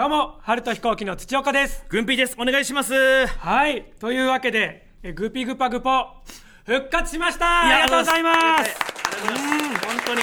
[0.00, 1.84] どうも、春と飛行機の土岡です。
[1.90, 2.34] 軍ピーです。
[2.38, 2.94] お願いします。
[2.94, 5.90] いはい、というわけで、えグピグパグポ、
[6.64, 9.86] 復活しましたあやりがとうございますうございます。
[9.86, 10.22] 本当に。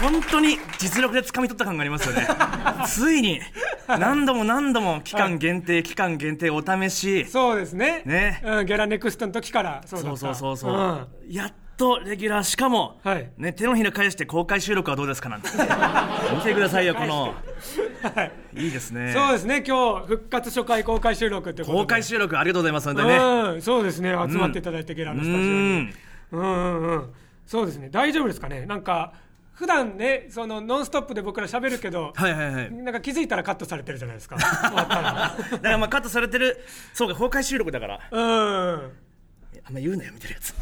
[0.00, 2.26] 本当に実力で掴み取った感がありますよね。
[2.88, 3.42] ついに、
[3.88, 7.26] 何度も何度も期間限定、期間限定お試し。
[7.26, 8.04] そうですね。
[8.06, 10.00] ねうん、ギャラネクストの時からそう。
[10.00, 15.48] そうそうそうそう、んやっとレギュラーしかも、はいね、手のひら返して公開収録はどうですかなんて
[16.34, 17.34] 見てくださいよこの
[18.02, 18.32] はい。
[18.64, 21.82] いいですねそうですね、今日、復活初回公開収録ということで。
[21.84, 25.48] 公開収録ありがとうございます本当にねうん、そうですね、集まっていただいて、ゲラのうスタジオに。
[25.48, 25.94] ん
[26.32, 27.12] うんうんうん。
[27.46, 28.66] そうですね、大丈夫ですかね。
[28.66, 29.12] なんか、
[29.52, 34.36] 普段ね、その、ノンストップで僕ら喋るけど、はいはいはいなんか気づいたらカットされてるじゃないですか。
[34.38, 35.02] 終わったら。
[35.02, 38.92] だからまあカットされてるそうか公開収録だからうん。
[39.68, 40.54] あんま言うなよ見てるやつ。
[40.54, 40.60] こ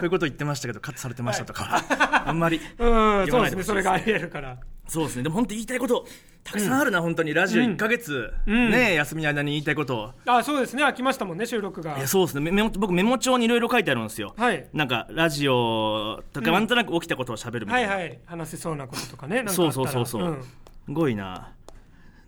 [0.00, 1.84] ういうこと言ってましたけどカットされてましたとか、
[2.26, 4.56] あんまりそうですね、それがありえるから。
[4.88, 5.24] そうですね。
[5.24, 6.06] でも本当言いたいこと
[6.42, 7.34] たくさんあるな、本当に。
[7.34, 8.70] ラジオ1か月、ん。
[8.70, 9.96] ね休みの間に言いたいこと。
[9.96, 11.98] をあ、そうですね、飽きましたもんね、収録が。
[11.98, 12.08] いや。
[12.08, 12.40] そうですね。
[12.40, 14.66] メメモ僕メモ帳にいろいろ書いてあるんですよ、はい。
[14.72, 19.44] なんかラジオとかなんとなく起きたことをしゃべるみたな、はいいはい、話せそうなこととかね。
[19.48, 20.42] そうそうそうそう、ん。
[20.42, 20.48] す
[20.88, 21.52] ごいな。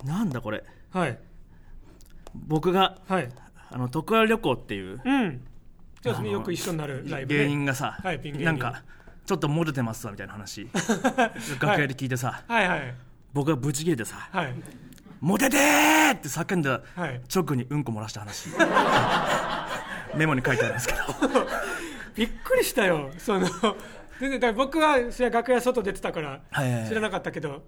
[0.04, 0.62] なんだこれ。
[0.90, 1.18] はい。
[2.34, 3.28] 僕がはい。
[3.70, 5.40] あの徳川旅行っていううん。
[6.02, 7.40] そうですね、あのよく一緒になるライブ、ね。
[7.40, 8.82] 芸人がさ、はいピン芸人なんか
[9.24, 10.68] ちょっとモテてますわみたいな話
[11.60, 12.94] 楽屋で聞いてさ、はいはい。
[13.32, 14.54] 僕がブチ切れてさはい。
[15.20, 18.48] 「モテてー!」って叫んだはい直後にうんこ漏らした話
[20.14, 21.00] メモに書いてあるんですけど
[22.14, 23.10] びっくりしたよ。
[23.18, 23.46] その、
[24.20, 24.96] 全然、だから僕は
[25.30, 27.64] 楽屋外出てたからはいはいはい知らなかったけど、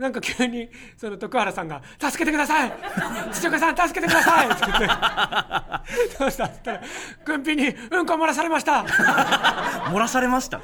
[0.00, 2.72] なんか急に、その徳原さんが、助けてください!
[3.32, 4.46] 土岡さん、助けてください!
[4.48, 4.86] って言って、
[6.18, 6.44] どうした?
[6.46, 6.88] って言ったら、
[7.24, 8.80] 軍ピにうんこ漏らされました!
[9.92, 10.60] 漏らされました?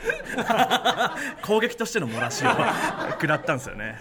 [1.43, 2.51] 攻撃としての漏らしを
[3.13, 3.99] 食らったんですよね。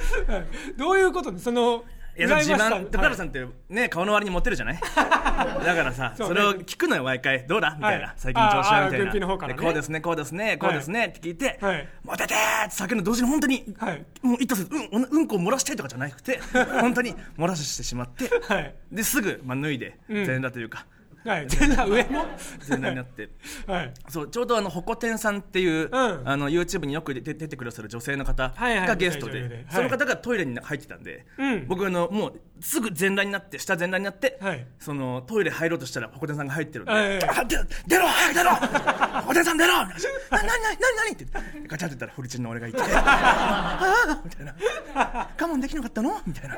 [0.78, 1.38] どういうこと?
[1.38, 1.84] その、
[2.18, 3.26] いや自慢徳原さ。
[3.26, 4.80] んってね顔の割にモテるじゃない？
[4.80, 7.46] だからさそれを聞くのよ毎回。
[7.46, 7.76] どうだ？
[7.76, 8.16] みたいな、はい。
[8.18, 9.56] 最近調子はみたいな。
[9.56, 11.88] こうですねこうですねこうですね、って聞いて、はい。
[12.04, 14.06] モテてーって叫んで同時に本当に、はい。
[14.22, 16.40] もう意図せずうんうんうんこを漏らしたいとかじゃなくて
[16.80, 18.76] 本当に漏らしてしまって、はい。
[18.92, 20.14] ですぐ、まあ、脱いでん。
[20.14, 20.86] 全裸というか、
[21.26, 22.26] はい、全然上も？
[22.60, 23.30] 全裸になって。
[23.68, 23.94] はい。
[24.10, 25.90] そうちょうどあのホコ天さんっていう、ん。
[25.94, 28.88] あの YouTube によく出て出てくださる女性の方はいはい。
[28.88, 29.56] がゲストで、舞台女優で。
[29.56, 29.66] はい。
[29.76, 31.68] その方がトイレに入ってたんで、うん。
[31.68, 34.66] 僕あのもうすぐ全裸になって下全裸になって、はい。
[34.80, 38.52] そのトイレ入ろうとしたらホコ天さんが入ってるんで「はいはいあ出ろ出ろ早く出ろ
[39.22, 39.94] ホコ天さん出ろ!」な「な
[40.32, 41.26] 何何何何?」って
[41.68, 44.54] ガチャって言ったらフルチンの俺がいて「ああ」みたいな
[44.96, 46.56] 「我慢できなかったの?」みたいな。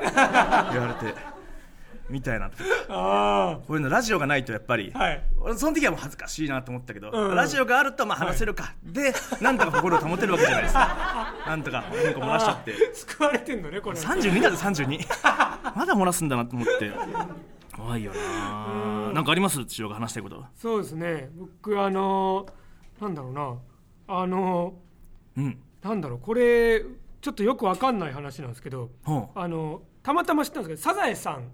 [0.72, 1.37] 言われて
[2.10, 2.50] みたいな。
[2.88, 5.22] あこういうのラジオがないとやっぱり、はい。
[5.40, 7.34] 俺その時はもう恥ずかしいなと思ったけど、うん。
[7.34, 11.34] ラジオがあるとまあ話せるか、でなんとか心を保てるわけじゃないですか。
[11.46, 12.72] なんとかうんこ漏らしちゃって。
[12.72, 13.98] あ救われてんのねこれ。
[13.98, 15.06] 32だぜ32
[15.76, 16.90] まだ漏らすんだなと思って。
[17.76, 19.12] 怖いよな。
[19.12, 19.64] なんかあります？
[19.64, 20.44] 千代が話したいこと。
[20.56, 21.30] そうですね。
[21.36, 22.46] 僕あの
[23.00, 23.54] なんだろうな。
[24.08, 24.74] あの
[25.36, 25.58] うん。
[25.82, 26.18] なんだろう。
[26.18, 26.82] これ
[27.20, 29.38] ちょっとよくわかんない話なんですけどほう。
[29.38, 31.44] あのたまたま知ったんですけどサザエさん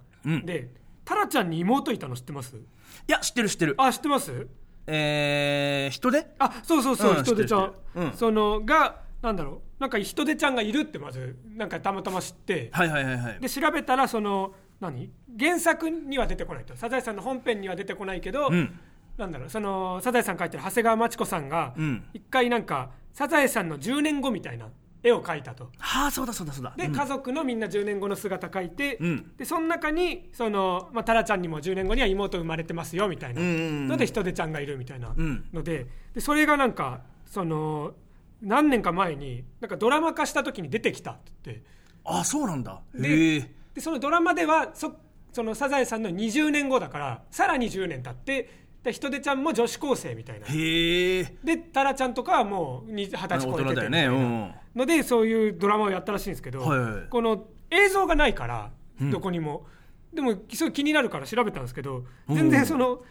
[0.44, 0.70] で、
[1.04, 2.56] タラちゃんに妹いたの知ってます？
[2.56, 2.60] い
[3.08, 3.74] や知ってる知ってる。
[3.78, 4.46] あ知ってます？
[4.86, 8.12] えー、人であそうそうそう、うん人手ちゃん、うん。
[8.12, 12.68] そのがなんだろうなんか人手ちゃんがいるってまずなんかたまたま知って。
[12.72, 13.40] はいはいはいはい。
[13.40, 15.10] で調べたらその何？
[15.38, 16.76] 原作には出てこないと。
[16.76, 18.78] サザエさんの本編には出てこないけど、うん。
[19.16, 22.04] なんだろうそのサザエさん描いてる長谷川町子さんがうん。
[22.12, 24.68] 一回なんかサザエさんの10年後みたいな
[25.04, 25.70] 絵を描いたと。
[25.78, 26.72] はあそうだそうだそうだ。
[26.76, 26.92] で、うん。
[26.92, 29.36] 家族のみんな10年後の姿描いて、うん。
[29.36, 33.40] でその中にその、まあ、タラちゃんにも10年後には妹生まれてますよみたいな。
[33.40, 33.88] うんうんうん。
[33.88, 35.44] ので人手ちゃんがいるみたいなうん。
[35.52, 35.86] ので。
[36.14, 37.92] でそれがなんかその
[38.40, 41.30] 何年か前になんかドラマ化した時に出てきたって。
[41.44, 41.64] 言って
[42.04, 42.80] あそうなんだ。
[42.96, 43.54] へでえ。
[43.74, 44.96] でそのドラマではそ
[45.32, 50.46] そのサザエさんの20年後だからさらに10年経ってで人手ちゃんも女子高生みたいな。
[50.46, 51.24] へえ。
[51.42, 53.90] でタラちゃんとかはもう二十歳超えててみたいな。
[53.90, 54.06] ね。
[54.06, 54.54] うん。
[54.76, 57.08] のでそういうドラマをやったらしいんですけど、はいはいはい。
[57.08, 58.70] この映像がないから
[59.00, 59.66] どこにも、
[60.12, 63.02] でもすごい気になるから調べたんですけど全然その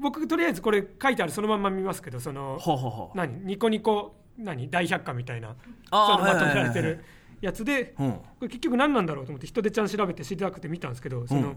[0.00, 3.44] 僕とりあえずこれ書いてあるそのまんま見ますけどその何？
[3.44, 4.70] ニコニコ何？
[4.70, 5.54] 大百科みたいな
[5.90, 7.04] そのまとめられてはいはいはいはる
[7.42, 8.12] やつでうん。
[8.12, 11.56] これ結局何なんだろうと思って人手ちゃん調べて知りたくて見たんですけどその、うん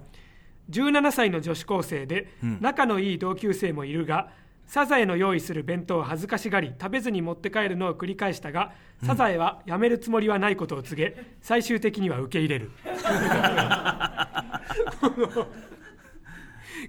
[0.70, 2.58] 17歳の女子高生でん。
[2.62, 4.30] 仲のいい同級生もいるが、
[4.72, 8.72] サザエの用意する弁当を恥ずかしがり食べずに持って帰るのを繰り返したが
[9.04, 12.72] サザエはやめるつもりはないことを告げ最終的には受け入れる。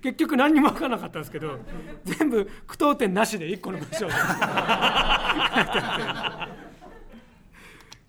[0.00, 1.58] 結局何にも分からなかったんですけど
[2.04, 6.54] 全部句読点なしで1個の文章で書いてあって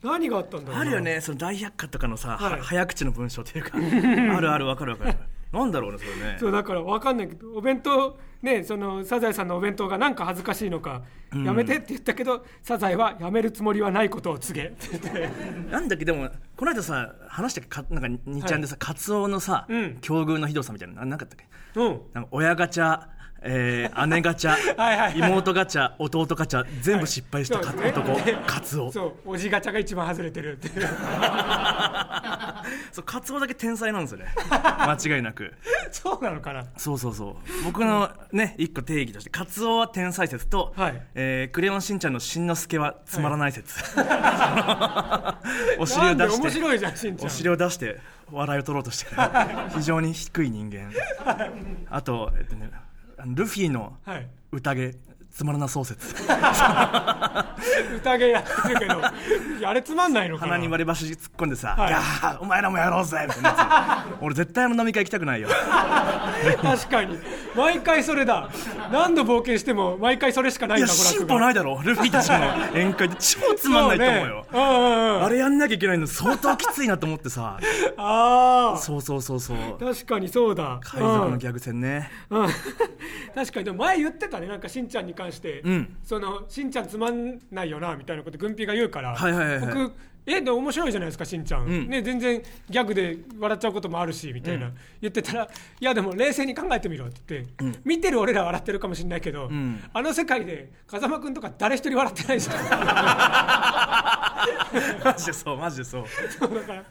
[0.07, 0.81] 何があったんだろうな。
[0.81, 2.59] あるよねその大百科とかのさ、はい。
[2.61, 3.71] 早口の文章っていうか。
[4.37, 5.15] あるあるわかるわかる
[5.53, 6.37] なんだろうねそれね。
[6.39, 14.67] そうだから分かんないけどお弁当ねそのサザエさんのお弁当がなんか恥ずかしいのか、やめてって言ったけどサザエはやめるつもりはないことを告げ。
[14.67, 15.29] って言って
[15.71, 19.97] なんだっけでもこの間さ話したかなんか2ちゃんでさ、カツオのさ、うん。
[20.01, 21.05] 境遇のひどさみたいなな。
[21.05, 21.79] なんかあったっけ？
[21.79, 22.01] うん。
[22.13, 23.07] なんか親ガチャ、
[23.45, 25.17] えー姉ガチャ はいはいはい。
[25.17, 27.89] 妹ガチャ弟ガチャ全部失敗したか、そうね。
[27.89, 28.91] 男カツオ。
[28.91, 30.87] そうおじガチャが一番外れてるっていう。
[32.91, 34.33] そうカツオだけ天才なんですよね。
[34.49, 35.53] 間違いなく。
[35.91, 36.65] そうなのかな。
[36.77, 37.63] そうそうそう。
[37.65, 41.01] 僕のね一個定義としてカツオは天才説と、はい。
[41.15, 43.75] えークレヨンしんちゃんのしんのすけはつまらない説、
[45.77, 46.41] お尻なんでを出して。
[46.47, 47.27] 面白いじゃんしんちゃん。
[47.27, 47.99] お尻を出して
[48.31, 49.21] 笑いを取ろうとしてる。
[49.75, 50.91] 非常に低い人間。
[51.89, 52.71] あと、えっとね、
[53.25, 54.27] ルフィのはい。
[54.51, 54.93] 宴
[55.33, 56.13] つまらなそう説。
[58.03, 58.99] 宴やってるけど
[59.57, 60.53] いやあれつまんないのかな？
[60.53, 61.89] 鼻に割り箸突っ込んでさ「はい。
[61.89, 64.05] いやーお前らもやろうぜ」みたいな。
[64.21, 65.49] 俺絶対あの飲み会行きたくないよ。
[66.61, 67.17] 確かに。
[67.55, 68.49] 毎回それだ。
[68.91, 71.81] 何度冒険しても毎回それしかないいやんだ娯楽進歩ないだろ。
[71.83, 72.37] ルフィたちの
[72.73, 74.45] 宴会で超つまんないと思うよ。
[74.51, 74.67] そうね。
[74.69, 75.23] うんうんうん。
[75.23, 77.57] あれやんなきゃいけないの相当きついなと思ってさ。
[77.97, 79.57] あそうそうそうそう。
[79.57, 80.79] あ確かにそうだ。
[80.83, 82.11] 海賊のギャグ戦ね。
[82.29, 82.47] うん、
[83.33, 83.65] 確かに。
[83.65, 85.97] でも前言ってたねなんかしんちゃんに関して、うん。
[86.03, 89.67] そのしんちゃんつまんないよなみたいなこと軍ピが言うから、はいはいはいはい。
[89.67, 89.93] 僕
[90.25, 91.89] えでも面白いじゃないですかしんちゃん、ん。
[91.89, 94.71] ね、全然ギャグで笑っちゃうこともあるしみたいな、
[95.01, 99.83] 言ってたらいやでも冷静に考えてみろって言って、見てる俺ら笑ってるかもしれないけど、ん。
[99.93, 102.55] あの世界で風間君とか誰一人笑ってないじゃん。
[105.03, 106.05] マジでそうマジでそう。
[106.39, 106.83] そうだから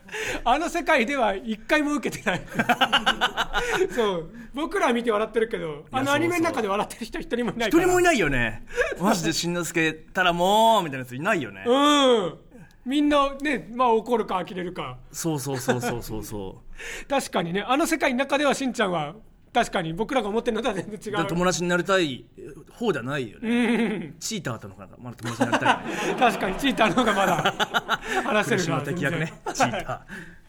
[0.44, 2.42] あの世界では一回も受けてない。
[3.94, 4.30] そう。
[4.54, 8.66] 僕らは見て笑ってるけどあのアニメの中で笑ってる人一人もいない一人もいないよね。
[9.00, 11.64] マジでしんのすけたらもうみたいなやついないよね。
[11.66, 12.51] うん
[12.84, 14.98] みんなねまあ怒るか呆れるか。
[15.12, 16.62] そうそうそうそうそうそ
[17.08, 17.62] 確かにね。
[17.62, 19.14] あの世界の中ではしんちゃんは
[19.52, 21.12] 確かに僕らが思ってるのとは全然違う。
[21.12, 22.24] だからう友達になりたい
[22.72, 24.14] 方ではないよね。
[24.18, 29.32] チーターとのかなまだ友達になりたい 確かにチーターの方がまだ 話せるな広島敵役ね。
[29.52, 30.00] チーター。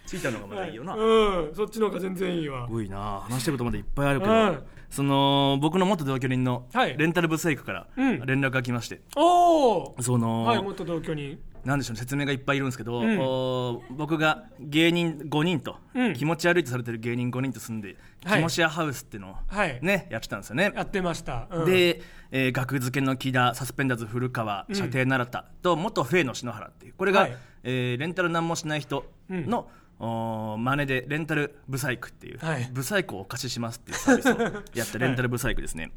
[0.06, 1.56] チーターの方がまだいいよな、うん。
[1.56, 2.66] そっちの方が全然いいわ。
[2.68, 3.22] すごいな。
[3.30, 4.64] 話してることまでいっぱいあるけど、うん。
[4.90, 6.98] その僕の元同居人のはい。
[6.98, 8.26] レンタルブサイクからうん。
[8.26, 13.20] 連絡が来まして、おおその、はい元同居人なんでしょうね説明がいっぱいいるんですけど、ん。
[13.20, 16.14] お僕が芸人5人と、うん。
[16.14, 18.40] 気持ち悪いとされてる芸人5人と住んで、はい。
[18.40, 19.80] 気持ちやハウスっていうのをはい。
[19.82, 20.74] ね、やってたんですよね。
[20.76, 22.02] やってました、うん、で、
[22.32, 27.38] えー、学付けの木田サスペンダーズ古川射程奈良田と元フェイの篠原っていうこれが、はい。
[27.64, 29.70] えーレンタル何もしない人の、
[30.00, 32.70] おー真似でレンタルブサイクっていう、はい。
[32.74, 34.42] ブサイクをお貸ししますっていうサービスを
[34.76, 35.92] やった レンタルブサイクですね、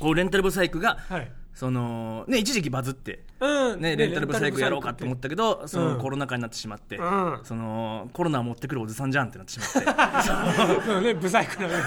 [0.00, 3.80] こうレンタルブサイクが、はいそのね一時期バズってうん。
[3.80, 5.98] ね、レンタルブサイクやろうかと思ったけどそのうん。
[5.98, 7.40] コロナ禍になってしまって、うん。
[7.42, 9.80] そのコロナを持ってくるおじさんじゃんってなってしまって。
[10.86, 11.84] そうねブサイクなのに。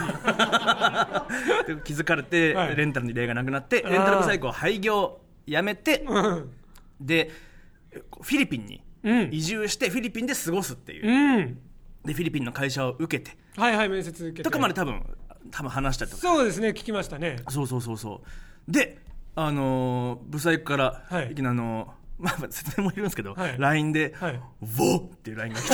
[1.75, 2.75] で 気づかれて、はい。
[2.75, 6.51] レンタルに例がなくなってレンタルブサイクを廃業やめてうん。
[6.99, 7.31] で
[8.21, 9.29] フィリピンにうん。
[9.31, 11.57] 移住してフィリピンで過ごすっていう、うん。
[12.03, 13.37] でフィリピンの会社を受けて。
[13.55, 14.43] はいはい面接受けて。
[14.43, 15.01] とかまで多分
[15.51, 16.21] 多分話したりとか。
[16.21, 17.37] そうですね聞きましたね。
[17.49, 18.21] そうそうそうそ
[18.67, 18.71] う。
[18.71, 19.02] で
[19.35, 21.31] あのーブサイクから、はい。
[21.31, 23.55] いきなりあの ーまあ、説明もいるんですけど、はい。
[23.57, 25.67] LINE ではい「ウォー!」っていう LINE が来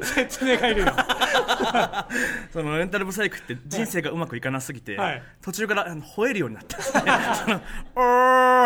[0.00, 0.86] て 説明がいるよ。
[2.52, 5.22] そのレンタルブサイクって人生がうまくいかなすぎて、はい。
[5.42, 7.04] 途中からあの吠えるようになってその
[7.96, 8.00] お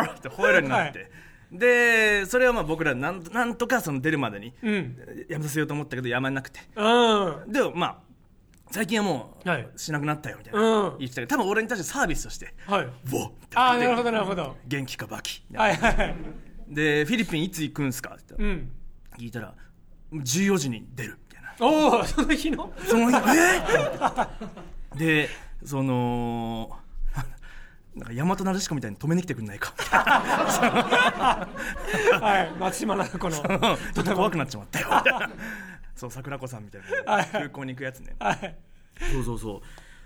[0.03, 1.11] ーって吠えるようになって、はい。
[1.53, 4.97] でそれはまあ僕らなんなんとかその出るまでにうん。
[5.29, 6.61] やめさせようと思ったけどやめなくて。
[6.77, 7.53] うん。
[7.53, 7.97] でもまあ
[8.71, 9.69] 最近はもう、はい。
[9.77, 10.99] しなくなったよみたいな、うん。
[10.99, 14.57] 言ってたけど多分俺に対してサービスとしてはい「ウォー!」ってああなるほどなるほど。
[14.67, 15.43] 元気かバキ。
[15.55, 15.97] はいはい。
[15.97, 16.15] はい
[16.69, 18.71] でフィリピンいつ行くんすかってうん。
[19.19, 19.55] 聞いたら
[20.13, 21.55] 14時に出るみたいな。
[21.67, 22.73] おおその日の？
[22.87, 25.29] その日 えー、で
[25.65, 26.71] その
[27.97, 29.73] なんか大和なでしこみたいに止めに来てくんないか？
[32.21, 32.59] はい。
[32.61, 33.37] 松島菜々子の。
[33.59, 34.89] なちょっと怖くなっちまったよ
[36.01, 38.17] そう桜子さんみたいな はい空港に行くやつね。
[38.19, 38.57] はい。
[39.13, 39.61] そうそうそう。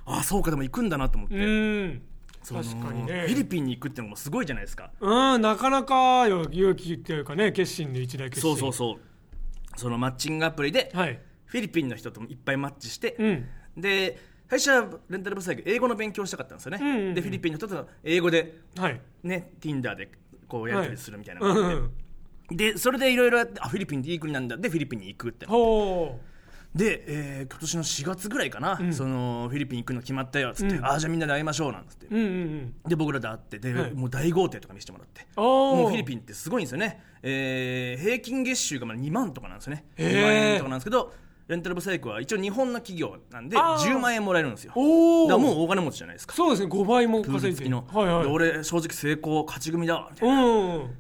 [0.07, 2.03] あそうかでも行くんだなと思って、うん。
[2.47, 3.27] 確かにね。
[3.29, 4.91] フィリピンに行くってのもすごいじゃないですか。
[5.01, 8.57] うんなかなかよ勇気っていうかね決心の一大決心。
[8.57, 9.79] そうそうそう。
[9.79, 11.21] そのマッチングアプリではい。
[11.47, 13.47] フィリピンの人ともいっぱいマッチして、うん。
[13.81, 14.19] で
[14.51, 17.15] 最初はレンタルブサイク英語の勉強したかったんですよね、うんうんうん。
[17.15, 19.01] でフィリピンの人と英語ではい。
[19.23, 20.11] ね Tinder で
[20.49, 22.04] こうやり取りするみたいなうんのがあって、
[22.51, 24.57] でそれでいろいろやってあフィリピンっていい国なんだ。
[24.57, 26.19] でフィリピンに行くってほ
[26.75, 32.75] で、えー今年の4月ぐらいかな、そのフィリピン行くの決まったよっつって、ああじゃあみんなで会いましょうなんつって、うんうんうん。
[32.89, 33.93] で僕らで会ってで、はい。
[33.93, 35.25] もう大豪邸とか見せてもらって。
[35.37, 39.85] もうフィリピンってすごいんですよね、えー平均月収がまあ2万とかなんですよね。
[39.97, 40.13] へー。
[40.19, 41.15] 2万円とかなんですけど
[41.47, 43.77] レンタルブサイクは一応日本の企業なんであー。
[43.77, 44.73] 10万円もらえるんですよ。
[45.29, 46.35] だからもう大金持ちじゃないですか。
[46.35, 47.73] そうですね5倍も稼いで。
[47.73, 48.25] はいはい。
[48.25, 50.45] で俺正直成功勝ち組だみたいな。
[50.45, 50.91] うん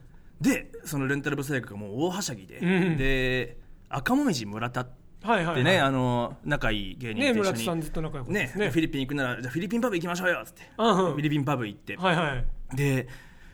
[0.44, 2.96] でそのレンタルブサイクがもう大はしゃぎで、うん。
[2.96, 3.56] で
[3.88, 4.88] 赤もみじ村田っ
[5.22, 8.50] はいはいてね、あの仲いい芸人ねと一緒に村田さんずっと仲良かったでね。
[8.52, 10.96] すねフィリピン行くならじゃあフィリピンパブ行きましょうよっつって、うんうん。
[10.96, 12.76] フィリピンパブ行って、はいはい。
[12.76, 13.08] で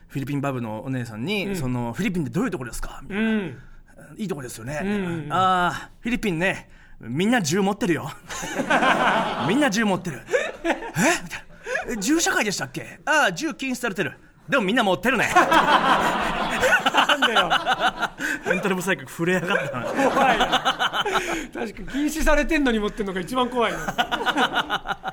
[0.08, 2.98] フィリピンパブのお姉さんに、そのフィリピンってどういうとこですか？
[3.04, 3.22] みたいな。
[3.22, 3.56] うん。
[4.16, 6.68] いいとこですよね、んああフィリピンね
[6.98, 8.10] みんな銃持ってるよ。
[9.48, 10.20] みんな銃持ってる。
[10.64, 10.74] え？
[11.22, 11.38] みたい
[11.86, 11.92] な。
[11.92, 12.98] え銃社会でしたっけ？
[13.04, 14.14] ああ銃禁止されてる。
[14.48, 15.28] でもみんな持ってるね
[17.34, 17.48] だよ。
[18.52, 19.80] レンタルブサイク震え上がった。
[19.80, 20.48] な怖いな
[21.52, 25.12] 確かに禁止されてんのに持ってんのが一番怖いな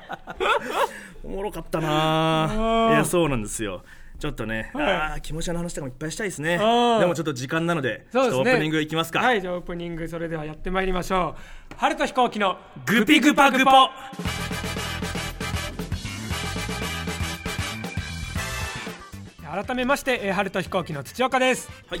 [1.24, 2.90] おもろかったな。
[2.90, 3.82] いやそうなんですよ。
[4.18, 4.84] ちょっとね、はい。
[4.84, 6.58] あー気持ちの話とかもいっぱいしたいですね。
[6.58, 6.64] で
[7.06, 8.06] もちょっと時間なのでね。
[8.12, 11.36] ちょっとオープニングいきますか、はいじゃあオープニングそれではやってまいりましょ
[11.72, 11.74] う。
[11.76, 13.70] 春と飛行機のグピグパグポ
[19.50, 21.70] 改めまして、えー、春と飛行機の土岡です。
[21.88, 22.00] はい。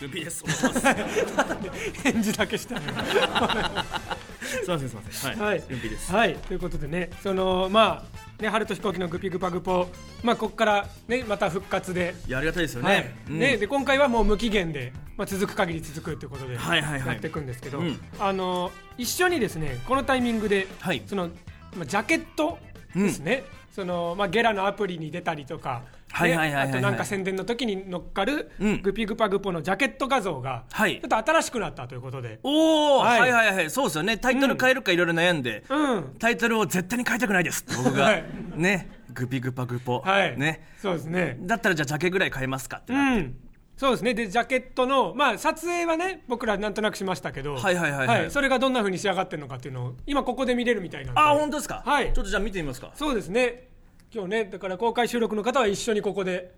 [0.00, 0.44] グピです。
[2.04, 2.80] 返事だけした。
[4.40, 5.38] すいませんすいません。
[5.38, 5.58] ははい。
[5.58, 6.12] いグピです。
[6.12, 6.36] はい。
[6.36, 8.04] ということでねそのま
[8.38, 9.88] あね春と飛行機のグピグパグポ
[10.22, 12.14] まあここからねまた復活で。
[12.28, 13.12] いやありがたいですよね、はい。
[13.30, 13.38] うん。
[13.40, 17.08] ね、で今回はもう無期限で、まあ、続く限り続くということではいはいはい。
[17.08, 18.00] やっていくんですけど、うん。
[18.20, 21.02] あの一緒にですねこのタイミングで、はい。
[21.04, 21.30] その
[21.76, 22.58] まあ、ジャケット
[22.94, 26.66] ですね、そのまあ、ゲラのアプリに出たりとか、はいはいはいはいはい。
[26.66, 28.82] ねあとなんか宣伝の時に乗っかる、うん。
[28.82, 31.00] グピグパグポのジャケット画像が、はい。
[31.00, 33.54] ちょっと新しくなったということで、おお、ははいい、はい。
[33.54, 33.70] はい。
[33.70, 34.18] そうですよね。
[34.18, 36.14] タイトル変えるかいろいろ悩んで、うん。
[36.18, 37.62] タイトルを絶対に変えたくないです。
[37.62, 38.24] っ て僕が、はい。
[38.56, 38.90] ね。
[39.12, 40.38] グピグパグポ、はい。
[40.38, 40.66] ね。
[40.80, 41.36] そうですね。
[41.40, 43.36] だったらじゃあジャケぐらい変えますかってうなって、ん。
[43.76, 44.12] そうですね。
[44.14, 48.30] でジャケットの、まあ、撮影はね僕らなんとなくしましたけど、はいはいはいはい。
[48.30, 51.20] それがどんな風に仕上がってるのかっていうのを今ここで見れるみたいなんで。
[51.20, 51.82] あ本当ですか？
[51.86, 52.06] はい。
[52.06, 52.90] ちょっとじゃあ見てみますか。
[52.94, 53.69] そうですね
[54.12, 56.52] 今日ねだから公開収録の方は一緒にここで、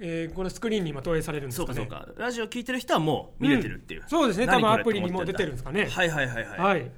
[0.00, 1.74] えーこのスクリーンに今投影されるんですかね。
[1.76, 2.22] そうかそうか。
[2.22, 4.46] ラジオ聞いてる人はもう見れてるっていう、うんそうですね。
[4.46, 5.86] 多分アプリにもう出てるんですかね。
[5.86, 6.90] はいはいはいはい、はい。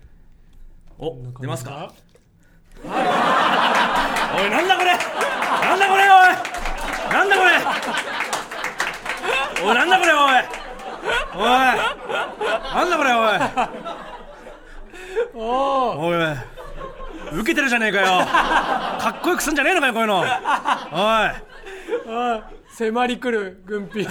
[0.98, 1.70] お出ますか？
[1.70, 1.92] は
[4.36, 4.92] おいなんだこれ？
[4.92, 6.10] なんだこれおい？
[7.12, 7.50] なんだこれ？
[9.64, 10.20] おいなんだこれおい？
[11.34, 11.42] おい。
[11.42, 13.40] なんだこれおい？
[15.34, 16.16] おおおい
[17.32, 18.06] 受けてるじゃねえかよ。
[18.26, 20.20] かっこよくすんじゃねえのかよこういうの。
[20.20, 20.26] おい。
[20.26, 21.40] あ
[22.68, 24.04] 迫り来る軍備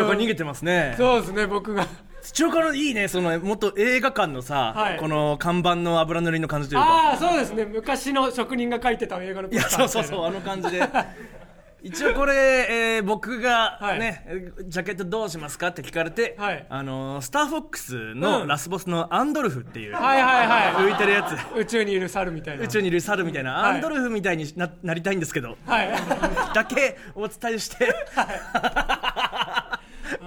[0.00, 0.94] 岡逃げてますね。
[0.96, 1.86] そうですね僕が。
[2.22, 4.96] 土岡のいいねその元映画館のさ、はい。
[4.98, 6.86] この看板の油塗りの感じというか。
[6.86, 7.64] ああそうですね。
[7.64, 10.80] 昔の職人が書いてた映画のポいやそうそうそうみあの感じで
[11.86, 12.34] 一応これ、
[12.96, 14.00] えー僕がはい。
[14.00, 16.66] ね、えージャケットどうしますかって聞かれて、はい。
[16.68, 18.20] あのースターフォックスうん。
[18.20, 20.72] のラスボスのアンドルフっていう、たいなはいはい。
[20.74, 21.32] は浮いてるやつ。
[21.56, 22.64] い宇宙にいる猿みたいな。
[22.64, 23.74] 宇宙にいる猿みたいな、はい。
[23.76, 25.90] アンドルフみたいにななりたいんですけどはい。
[26.54, 27.86] だけお伝えして、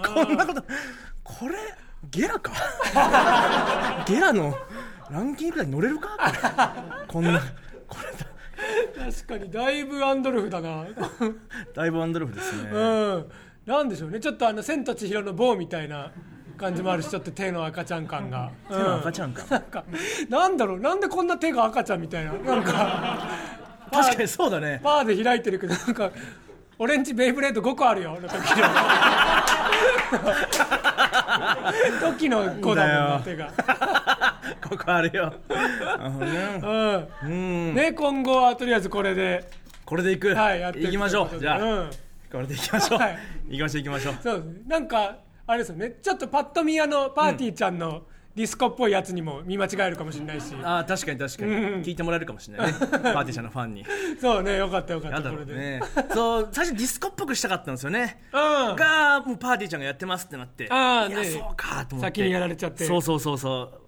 [0.06, 0.64] こんなこと
[1.24, 1.56] これ
[2.10, 2.52] ゲラか？
[4.08, 4.56] ゲラの
[5.10, 6.74] ランキングくらい乗れるか？
[7.08, 7.40] こんな
[7.88, 8.10] これ
[8.98, 10.86] 確かにだいぶアンドルフだな。
[11.74, 13.32] だいぶアンドルフですね、うん。
[13.66, 14.20] なんでしょうね。
[14.20, 16.12] ちょっとあの「千と千尋の棒」みたいな
[16.58, 18.52] 感じもあるしちょっと手の赤ちゃん感が。
[18.68, 19.46] 手の赤ちゃん感。
[19.50, 19.84] なんか
[20.30, 20.80] なんだろう。
[20.80, 22.34] なんでこんな手が赤ちゃんみたいな。
[22.34, 23.30] なんか
[23.92, 24.80] 確かにそうだね。
[24.84, 26.12] パーで開いてるけどなんか
[26.78, 28.18] 俺んちベイブレード5個あるよ。
[28.22, 28.40] の 時
[32.00, 33.52] の時の子だもんな手が
[34.70, 35.34] ここあるよ。
[35.50, 36.60] ね。
[36.62, 37.08] うん。
[37.24, 37.28] う
[37.72, 37.76] ん。
[37.76, 39.50] ね今後はとりあえずこれで。
[39.86, 41.40] これでいく、はいやっていく行きましょう。
[41.40, 41.90] じゃあ、うん
[42.32, 43.18] これで行きましょう、はい。
[43.50, 44.16] 行きましょう行きましょう。
[44.22, 44.54] そうですね。
[44.68, 45.76] なんかあれですよ。
[45.78, 48.04] ねちょっとパッと見あのパーティーちゃんの
[48.36, 50.56] ディスコっぽいやつにも見間違えるかもしれないし。
[50.64, 51.82] ああ確かに確かに、うん。
[51.82, 52.74] 聞いてもらえるかもしれないね。
[52.80, 53.86] パーティーちゃんのファンに。
[54.22, 55.82] そうねよかったよかっなんだたこれで、ね
[56.14, 58.22] そう最初ディスコっぽくしたかったんですよね。
[58.32, 58.38] う
[58.74, 58.76] ん。
[58.76, 60.66] がもうパーティーちゃんがやってますってなって。
[60.66, 61.26] いやあーね。
[61.26, 62.20] そうかと思って。
[62.20, 62.86] 先にやられちゃって。
[62.86, 63.79] そうそうそうそう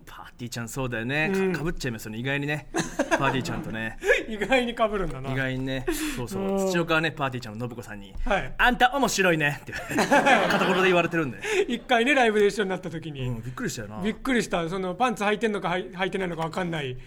[0.41, 1.51] ティーちゃんそうだよね、うん。
[1.51, 2.17] かかぶっちゃいますよね。
[2.17, 2.67] 意外にね。
[3.11, 3.97] パーティーちゃんとね。
[4.27, 5.31] 意外に被るんだな。
[5.31, 5.85] 意外にね。
[6.15, 6.43] そうそう。
[6.43, 6.71] うん。
[6.71, 8.53] 土岡はねパーティーちゃんの信子さんにはい。
[8.57, 9.59] あんた面白いね。
[9.61, 14.01] って 片言で言われてるんで、一回ねライブで一緒になった時に、うん、びっくりしたよな。
[14.01, 14.67] びっくりした。
[14.67, 16.97] そのパンツ履いてんのか履いてないのか分かんない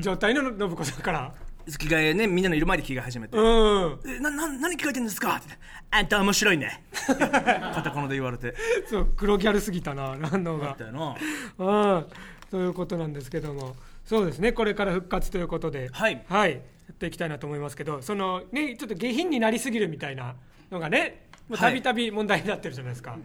[0.00, 1.32] 状態の信子さんから。
[1.66, 3.36] 着替えねみんなのいる前で着替え始めて。
[3.36, 5.58] うん「えなな何着替えてんですか?」って
[5.90, 8.54] 「あんた面白いね」 片言で言われて。
[8.86, 10.66] そう黒ギャルすぎたな反応が。
[10.66, 11.16] だったよな。
[11.58, 12.06] うん
[12.54, 13.74] ということなんですけども。
[14.04, 14.52] そうですね。
[14.52, 15.90] これから復活ということで。
[15.92, 16.22] はい。
[16.28, 16.60] や
[16.92, 18.00] っていきたいなと思いますけど。
[18.00, 20.36] そのねちょっと下品になりすぎるみたいな
[20.70, 21.26] のがね。
[21.48, 23.18] もうたびたび問題になってるじゃないですか、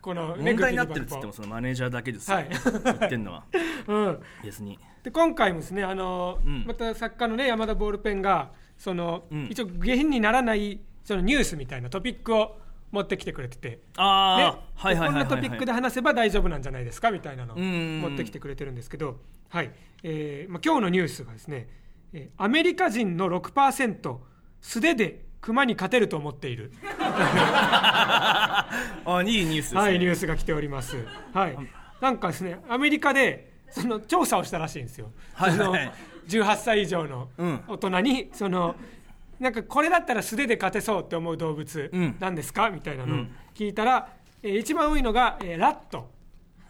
[0.00, 2.30] このね問題になってるっつってもグそのマネージャーだけです。
[2.30, 2.48] よ、はい。
[2.48, 3.44] 言ってんのは。
[3.88, 4.22] うん。
[4.44, 4.78] 別に。
[5.02, 6.64] で今回もですねあの、ん。
[6.64, 9.48] また作家のね山田ボールペンがその、うん。
[9.50, 12.60] 一応下品にならないそのニュースみたいなトピックを
[12.92, 19.16] 持ってきてくれてて、ねあこんなトピックで話せば大丈夫なんじゃないですかみたいなのを持ってきてくれてるんですけど、
[19.48, 19.72] はい。
[20.02, 21.68] えーまあ、今日のニュースがですね、
[22.12, 24.16] えーアメリカ人の6%
[24.60, 28.68] 素手で熊に勝てると思っている、 あ
[29.26, 30.96] いいニュースですね、はい、ニュースが来ております、
[31.32, 31.58] はい、
[32.00, 35.58] なんかですねアメリカでその調査をしたらしいんですよ、はいはい。
[35.58, 35.76] その
[36.44, 37.64] 18歳以上のうん。
[37.66, 38.76] 大人にその
[39.42, 42.16] なんかこれだったら素手で勝てそうって思う動物うん。
[42.20, 44.08] なんですか、みたいなの聞いたら、
[44.42, 46.08] えー一番多いのが、えーラット、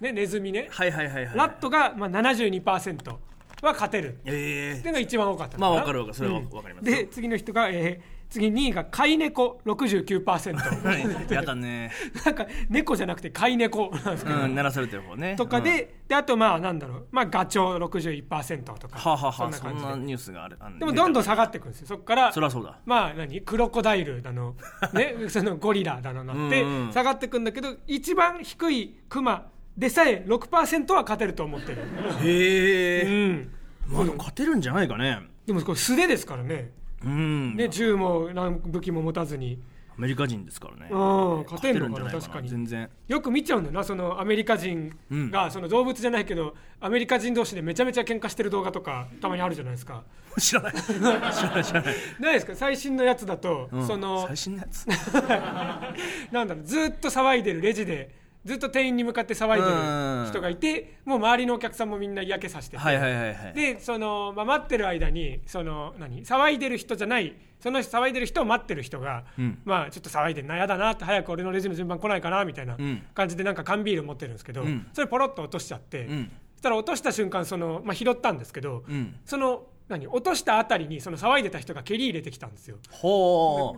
[0.01, 1.37] ね、ネズミね、はいはいはいはい。
[1.37, 3.19] ラットが、まあ、72%は
[3.63, 4.19] 勝てる。
[4.25, 6.17] えっていうのが一番多かったのまあなわかるわかる。
[6.17, 6.91] それはうんわかります。
[6.91, 11.91] よで次の人が、えー次2位が飼い猫69%え やだね。
[12.25, 15.37] なんか猫じゃなくて飼い猫なんですけど、うん鳴らされてる方ね。
[15.37, 16.09] とかで,、うん。
[16.09, 21.89] であとまあなんだろう、まあ、ガチョウ61%とか、はあ、はあはあ、そんなニュースがあるあでもどんどんん下がっていくんですよ。
[21.89, 22.79] そこからそりゃそうだ。
[22.87, 23.43] まあ何？
[23.43, 24.57] クロコダイルだの、
[24.95, 31.83] ね、そのゴリラだのなってうんうん下がっていくんだけど一番低いクマでさえ6%は勝てると思ってる、
[32.23, 33.51] うへえ、ん、
[33.89, 35.21] まあ勝てるんじゃないかね。
[35.47, 36.71] でもこれ素手ですからね
[37.05, 37.57] うん。
[37.57, 39.61] ね銃も何武器も持たずに、
[39.97, 40.89] アメリカ人ですからね。
[40.91, 42.49] うん、勝てるのかな確かに。
[42.49, 42.89] 全然。
[43.09, 50.03] よく見ちゃうんだよなそのアメリカ人が、その動物じゃないけどアメリカ人同士でめちゃめちゃ喧嘩してる動画とかたまにあるじゃないですか。
[50.39, 50.73] 知らない。
[50.73, 51.95] 知らない知らない。
[52.21, 52.55] ないですか？
[52.57, 53.87] 最新のやつだと、うん。
[53.87, 54.87] その最新のやつ。
[56.33, 63.55] なんだろうずっと騒いでるレジでずっと店員に向かって騒いでる人がいてもう周りのお客さんもみんな嫌気さしてて、はいはいはいはい。
[63.55, 66.25] でその、まあ、待ってる間にその何？
[66.25, 67.35] 騒いでる人じゃない。
[67.61, 69.59] その騒いでる人を待ってる人が、うん。
[69.65, 73.03] まあちょっと騒いでんな嫌だなって早く俺のレジの順番来ないかなみたいなうん。
[73.15, 74.87] 感じでなんか缶ビール持ってるんですけど、うん。
[74.93, 76.33] それポロッと落としちゃって、うん。
[76.55, 79.15] そしたら落とした瞬間その、まあ、拾ったんですけど、うん。
[79.25, 80.07] その何？
[80.07, 82.79] 落としたあたりにその騒いでた人が蹴り入れてきたんですよ。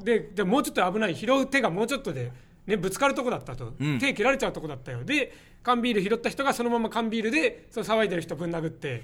[0.03, 1.15] ででもうちょっと危ない。
[1.15, 2.33] 拾う手がもうちょっとで、
[2.67, 3.99] ね、ぶつかるとこだったと、うん。
[3.99, 5.05] 手切られちゃうとこだったよ。
[5.05, 9.03] で缶ビール拾った人がそのまま缶ビールでその騒いでる人ぶん殴って。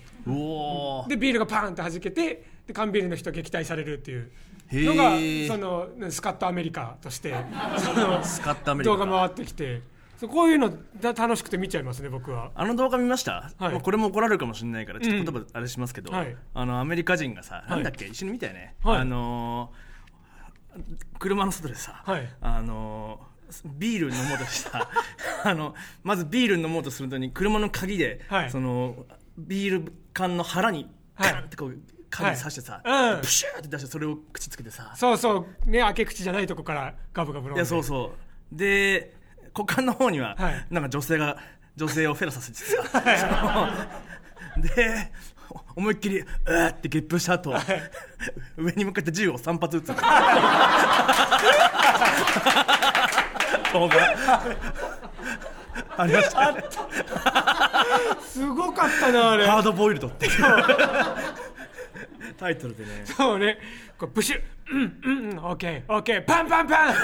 [1.08, 4.30] でビールがパーンって弾けてで缶ビールの人撃退されるっていう。
[4.68, 7.34] へのがーそのスカットアメリカとして
[7.78, 8.96] その スカットアメリカ。
[8.96, 9.82] 動画回ってきて。
[10.18, 10.70] そうこういうの
[11.00, 12.50] だ楽しくて見ちゃいますね僕は。
[12.54, 13.72] あの動画見ました、はい。
[13.72, 16.36] まあこれも怒られるかもしれないからちょっと言葉あれしますけど、はい。
[16.52, 17.70] あのアメリカ人がさ、い。
[17.70, 18.04] なんだっけ？
[18.04, 19.00] 一緒に見たよね、はい。
[19.00, 19.90] あのー
[21.18, 22.28] 車の外でさ、はい。
[22.42, 23.29] あのー
[23.64, 24.88] ビール飲もうとした。
[25.44, 28.50] あのまずビール飲もうとするのに車の鍵で、はい。
[28.50, 29.06] その
[29.38, 31.32] ビール缶の腹にはい。
[31.32, 31.78] カンってこう
[32.10, 33.20] 鍵刺してさ、はいうん。
[33.20, 34.92] プシューって出してそれを口つけてさ。
[34.96, 35.70] そうそう。
[35.70, 37.60] ね開け口じゃないとこからガブガブ飲んで。
[37.60, 38.12] いやそうそ
[38.52, 38.56] う。
[38.56, 39.14] で
[39.56, 40.66] 股間の方には、はい。
[40.70, 41.36] なんか女性が
[41.76, 42.82] 女性をフェラさせてさ。
[44.56, 45.12] そので
[45.74, 47.54] 思いっきり「うーってゲップした後、
[48.56, 49.88] 上に向かって銃を3発撃つ
[53.72, 53.96] 動画
[55.96, 56.64] ありましたね
[58.22, 59.46] すごかったなあれ。
[59.46, 60.26] ハードボイルドって。
[60.26, 60.32] いう
[62.38, 63.02] タイトルでね。
[63.04, 63.58] そうね。
[63.98, 64.40] こうブシュ。
[64.72, 65.92] うんうんうんオッケー。
[65.92, 66.22] オッケー。
[66.22, 66.94] パンパンパン。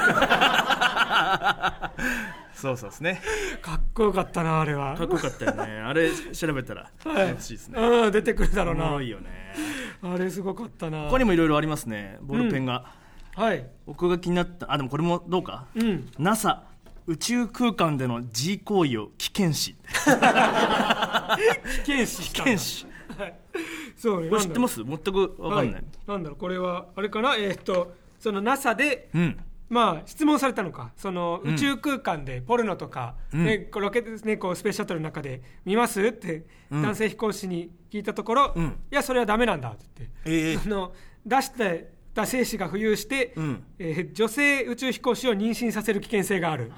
[2.54, 3.20] そうそうですね。
[3.60, 4.96] かっこよかったなあれは。
[4.96, 5.80] かっこよかったよね。
[5.80, 8.84] あれ調べたら楽しいですね、うん出てくるだろおうな。
[8.86, 9.54] もろいよね。
[10.02, 11.08] あれすごかったな。
[11.08, 12.18] 他にもいろいろありますね。
[12.22, 12.86] ボールペンが、
[13.36, 13.66] はい。
[13.86, 16.08] 僕が気になったあでもこれもどうか、うん。
[16.18, 16.64] NASA
[17.06, 19.90] 宇宙空間での G 行為を危険視 危
[21.92, 22.86] 険視危険視
[23.96, 24.74] そうねこれ知ってます？
[24.76, 26.38] す全く分かんない、はい、なんだろう。
[26.38, 27.36] これはあれかな？
[27.36, 29.38] えーっとその NASA でうん。
[29.68, 30.92] まあ質問されたのか？
[30.96, 33.44] その宇宙空間でポルノとか、うん。
[33.44, 36.00] ねロケットねこうスペースシャトルの中で見ます？
[36.02, 36.82] ってうん。
[36.82, 38.64] 男性飛行士に聞いたところ、うん。
[38.64, 40.92] いやそれはダメなんだって言って、ええその
[41.24, 43.62] 出してた精子が浮遊して、うん。
[43.78, 46.72] えー女性宇宙飛行士を妊娠させる危険性がある。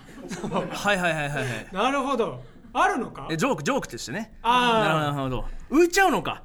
[0.71, 1.69] はいはいはいはいはい。
[1.73, 2.43] なるほど。
[2.75, 3.29] あるのか？
[3.31, 4.35] えジョークジョークとしてね。
[4.43, 5.03] あー。
[5.03, 5.45] なるほど。
[5.71, 6.43] 浮いちゃうのか？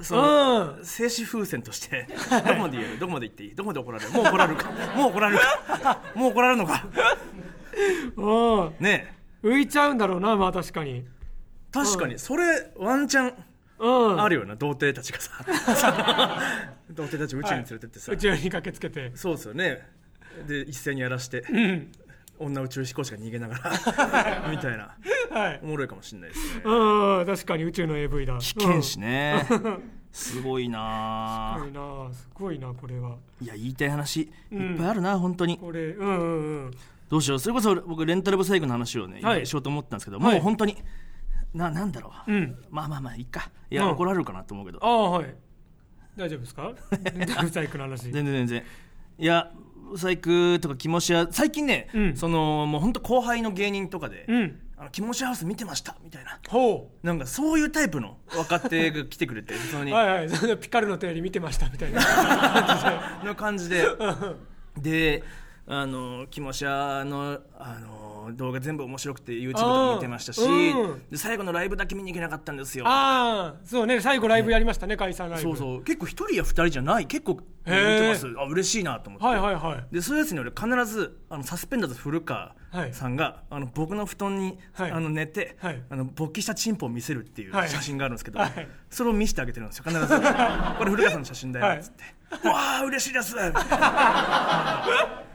[0.00, 0.84] そのうん。
[0.84, 2.06] 静止風船として。
[2.46, 2.98] どこまで言える？
[3.00, 3.54] どこまで言っていい？
[3.54, 4.10] どこまで怒られる？
[4.12, 4.70] もう怒られるか？
[4.94, 5.42] もう怒られる
[5.82, 6.00] か？
[6.14, 6.86] もう怒られるのか？
[8.16, 11.04] うんね浮いちゃうんだろうなまあ確かに。
[11.72, 12.18] 確かに。
[12.18, 13.34] それワンチャン
[13.78, 14.20] うん。
[14.20, 15.32] あるよな童貞たちがさ。
[16.90, 19.12] 童貞たちを宇宙に連れてってさ、宇宙に駆けつけて。
[19.14, 19.86] そうですよね。
[20.46, 21.92] で一斉にやらして、うん。
[22.38, 24.94] 女宇宙飛行士が逃げながらみたいな。
[25.30, 25.60] はい。
[25.62, 26.62] おもろいかもしれないですね。
[26.64, 28.38] うん確かに宇宙の AV だ。
[28.38, 29.46] 危険しね、
[30.12, 33.16] すごいなうんすごいなすごいなこれは。
[33.40, 34.74] いや言いたい話いうん。
[34.74, 35.58] っぱいあるな、本当に。
[35.58, 36.70] これうんうんうん。
[37.08, 37.38] どうしよう。
[37.38, 39.46] それこそ僕レンタルブサイクの話をね、はい。
[39.46, 40.34] しようと思ったんですけど、はい。
[40.34, 40.76] もう本当に
[41.56, 42.56] ななんだろう、うん。
[42.70, 43.50] まあまあまあいいか。
[43.70, 43.90] いや、うん。
[43.92, 44.78] 怒られるかなと思うけど。
[44.82, 45.34] ああはい。
[46.16, 46.72] 大丈夫ですか？
[47.42, 48.10] ブ サイクの話。
[48.10, 48.62] 全然全然。
[49.18, 49.50] いや
[49.90, 52.16] ブサイクとかキモシア最近ね、うん。
[52.16, 54.60] そのもう本当後輩の芸人とかで、うん。
[54.78, 56.38] あのキモシアハウス見てましたみたいな。
[56.48, 60.58] ほなんかそういうタイプの若手が来てくれて 普通に、うはいはい。
[60.58, 63.22] ピカルの手より見てましたみたいな。
[63.24, 63.86] の感じで。
[64.76, 65.22] で
[65.68, 71.02] あのキモシャのあの動画全部面白くて YouTube とか見てましたし、うん。
[71.10, 72.84] で最後のライブだけ見に行けなかったんですよ。
[72.86, 75.50] ああそうね最後ライブやりましたね解散ライブ。
[75.50, 75.84] そうそう。
[75.84, 77.06] 結構一人や二人じゃない。
[77.06, 77.40] 結構見
[77.72, 78.26] てます。
[78.38, 79.94] あ嬉しいなと思って、はいはいはい。
[79.94, 82.92] でそういうやつに俺必ずあのサスペンダーズ古川はい。
[82.92, 84.90] さんが、あの僕の布団に、はい。
[84.90, 85.82] あの寝て、はい。
[85.88, 87.68] あの勃起したチンポを見せるっていうはい。
[87.68, 88.68] 写真があるんですけど、はい。
[88.90, 90.06] それを見せてあげてるんですよ必ず。
[90.78, 92.04] これ古川さんの写真だよっつって
[92.48, 93.34] 「わあ嬉しいです」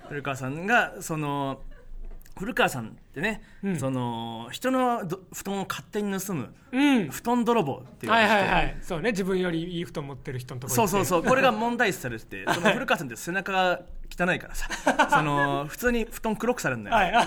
[0.09, 1.61] 古川さんがその
[2.41, 3.79] 古川さんってね、うん。
[3.79, 7.09] その人のど布団を勝手に盗むうん。
[7.09, 8.77] 布団泥棒っていうのはいはいはい。
[8.81, 9.11] そうね。
[9.11, 11.23] 自分よりいい布団持ってる人のところそうそううそう。
[11.23, 14.67] これが問題視されてて その古川さんって背中が汚いからさ。
[15.09, 17.11] その普通に布団黒くされるんだよ、はい。
[17.13, 17.23] は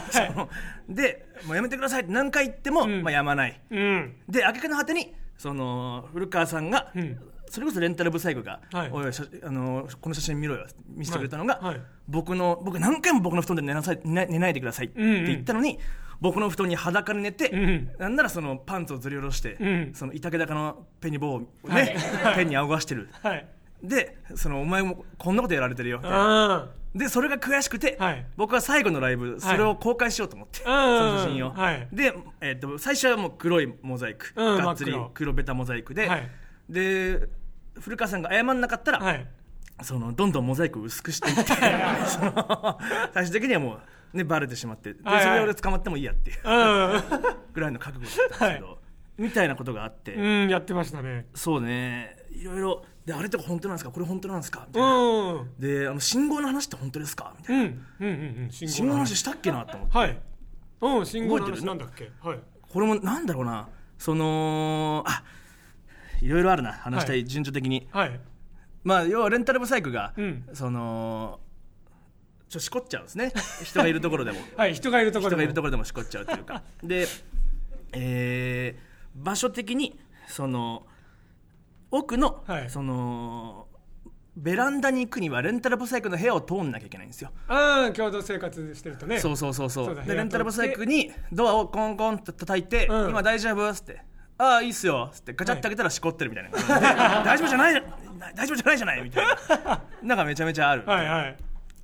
[0.89, 0.93] い。
[0.93, 3.03] でもうやめてくださいって何回言っても、ん。
[3.03, 3.61] まあ、やまない。
[3.71, 4.17] うん。
[4.29, 8.91] で挙句の果てにその古川さんが、うんそれこそレンタルブサイクが、はい。
[8.91, 11.75] おい写あのこの写真見ろよ見せてくれたのが、はい。
[11.77, 15.79] はい僕の僕何回も僕の布団で寝なさい寝ない寝ないでくださいって言ったのに、
[16.21, 21.97] 僕の布団に裸で寝て、うんなんならそのパンツをずり下ろして、うんその板毛高のペニボーをね、
[22.37, 23.09] ペンに仰がしてる。
[23.23, 23.47] はい。
[23.83, 26.55] でそのお前もこんなことやられてるよみたいな。
[26.55, 28.27] あでそれが悔しくて、はい。
[28.37, 31.89] 僕は最後のライブそれを公開しようと思って、その写真を、はい。
[31.93, 36.31] で、えっと最初はもう黒いモザイク、うんがっつり黒ベタモザイクで、はい
[36.69, 37.29] で
[37.81, 39.27] 古川さんが謝んなかったら、あはい。
[39.83, 41.43] そのどんどんモザイクを薄くしていって
[42.07, 42.79] その
[43.13, 43.81] 最終的にはも
[44.15, 45.25] う、ね、バレてしまってではいはい。
[45.25, 46.43] それで俺捕まってもいいやっていうう
[47.53, 48.79] ぐらいの覚悟だったんですけど、
[49.19, 51.27] みたいなことがあって、んうんやってましたね。
[51.35, 52.17] そうね。
[52.31, 53.91] いろいろであれとか本当なんですか？
[53.91, 54.65] これ本当なんですか？
[54.69, 55.59] みたういな、んうん。
[55.59, 57.35] であの信号の話って本当ですか？
[57.41, 57.85] みたいな、うん。
[58.01, 58.09] うん
[58.45, 60.21] うん信信号の話したっけなと思って、はい。
[60.83, 62.13] うん信号の覚えてる話なんだっけ？
[62.23, 62.39] はい。
[62.61, 63.69] これもなんだろうな。
[63.99, 65.23] そのあ
[66.21, 67.21] いろいろあるな話したはい。
[67.21, 68.21] い順序的に、はい。
[68.83, 70.49] まあ要はレンタルブサイクが、うん。
[70.53, 71.41] その
[72.49, 73.33] ちょしこっちゃうんですね。
[73.65, 74.39] 人がいるところでも。
[74.57, 76.63] はい人がいるところ人がいるとこころでもしこっちゃうというか。
[76.83, 77.07] で、
[77.93, 79.97] えー場所的に
[80.27, 80.87] その
[81.93, 82.71] 奥の、はい。
[82.71, 83.69] その
[84.37, 87.31] ベランダに行くにはレンタルブサイクの部屋を通んなきゃいけないんですよ。
[87.47, 89.21] ああ共同生活してるとね。
[89.21, 89.95] そうそうそうそう。
[90.05, 93.11] でレンタルブサイクにドアをコンコンと叩いて「うん。
[93.11, 94.03] 今大丈夫?」っつって
[94.39, 96.57] 「ああいいっすよ」っつってガチャって開けたらしこってるみたいな、で
[97.25, 97.83] 大丈夫じゃない
[98.35, 99.83] 大丈夫じゃないじゃないみたいな。
[100.03, 101.37] なんかめちゃめちゃある、はいはい。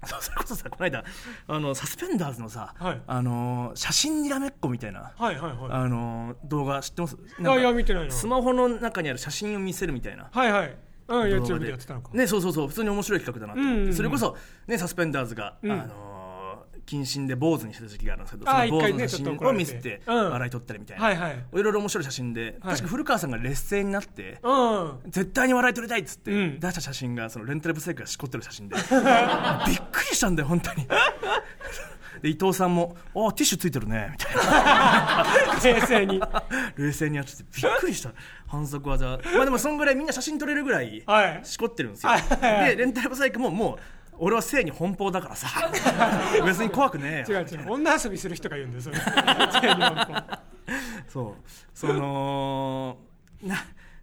[0.02, 1.04] それこそさこの間
[1.46, 3.02] あのサスペンダーズのさ、はい。
[3.06, 5.70] あのー写真にらめっこみたいな、はいはいはい。
[5.70, 7.16] あのー動画知ってます？
[7.44, 10.28] あいや見てないなスマホの中にある写真を見せるみたいな。
[10.32, 10.68] はいはい。
[10.68, 10.76] うん
[11.08, 12.10] 動画 YouTube でやってたのか。
[12.14, 12.68] ねそうそうそう。
[12.68, 13.94] 普通に面白い企画だなと思って、うんうんうん。
[13.94, 14.36] それこそ
[14.66, 15.72] ねサスペンダーズが、うん。
[15.72, 16.09] あのー
[16.96, 20.30] 謹慎で坊主にした時期があるんですけどその坊主の写真を見せてうん。
[20.30, 21.72] 笑い取ったりみたいな、はいろい。
[21.72, 22.74] ろ面白い写真で、はい。
[22.74, 24.98] 確か古川さんが劣勢になって、うん。
[25.06, 26.60] 絶対に笑い取りたいっつってうん。
[26.60, 28.76] 出した写真がそのレンタルブサイクがしこってる写真で
[29.66, 30.86] びっくりしたんだよ本当に。
[32.22, 35.26] で伊藤さんも「ああティッシュついてるね」みたいな。
[35.64, 36.20] 冷静に。
[36.76, 38.10] 冷静にやっててびっくりした。
[38.46, 39.06] 反則技。
[39.06, 41.40] まあでもそんぐらいみんな写真撮れるぐらいはい。
[41.44, 42.22] しこってるんですよ、はい
[42.76, 43.78] でレンタルブサイクももう
[44.22, 45.48] 俺は性に奔放だからさ。
[46.44, 47.40] 別に怖くねえよ。
[47.40, 47.72] 違う違う。
[47.72, 48.82] 女遊びする人が言うんだよ
[51.08, 51.50] そう。
[51.74, 52.98] その
[53.42, 53.56] な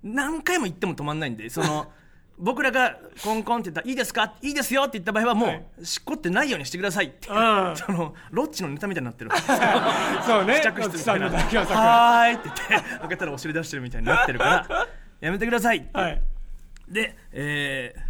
[0.04, 1.92] 何回も言っても止まんないんでその
[2.40, 4.34] 僕らがコンコンって言ったら「いいですか？
[4.42, 5.66] いいですよ」って言った場合はもう、はい。
[5.84, 7.30] しっこってないようにしてくださいって。
[7.30, 7.76] うん。
[7.76, 9.32] そのロッチのネタみたいになってる。
[10.26, 10.56] そうね。
[10.58, 14.88] 試着室みたいな「の代表作はーい」って言って開けたらお尻出してるみたいになってるから
[15.20, 16.22] やめてくださいって、はい。
[16.88, 18.08] で、えー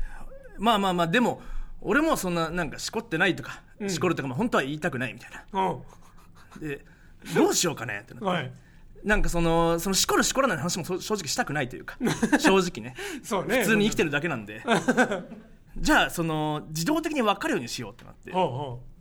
[0.60, 1.40] まあまあまあでも
[1.88, 5.62] 俺もそんななんかしこってないとか、しこるとか、まあ、本当は言いたくないみたいな。
[5.62, 6.60] う。
[6.60, 6.84] んで
[7.34, 8.52] どうしようかねってなって、はい。
[9.06, 11.98] なんかそのそのしこるしこらない話もそ正直したくないというか
[12.40, 12.94] 正直ね。
[13.24, 13.60] そうね。
[13.60, 14.64] 普通に生きてるだけなんで。
[15.80, 18.34] じゃあその自動的に分かるようにしようってなって。
[18.34, 18.97] ほう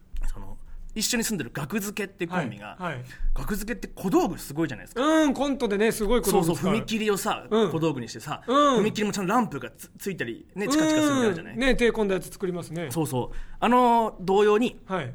[0.96, 3.04] 一緒に住んでる学付けってコンビが、はいはい。
[3.34, 5.02] 学付けって小道具すごいじゃないですか。
[5.02, 7.70] うんコントでねすごいことそうそう踏切をさ、うん。
[7.70, 8.84] 小道具にしてさ、うん。
[8.84, 12.88] 踏切もちゃんとランプがつついたりねチカチカするみたいなじゃない、ね手込んだやつ作りますね。
[12.90, 13.36] そうそう。
[13.60, 15.14] あの同様にはい。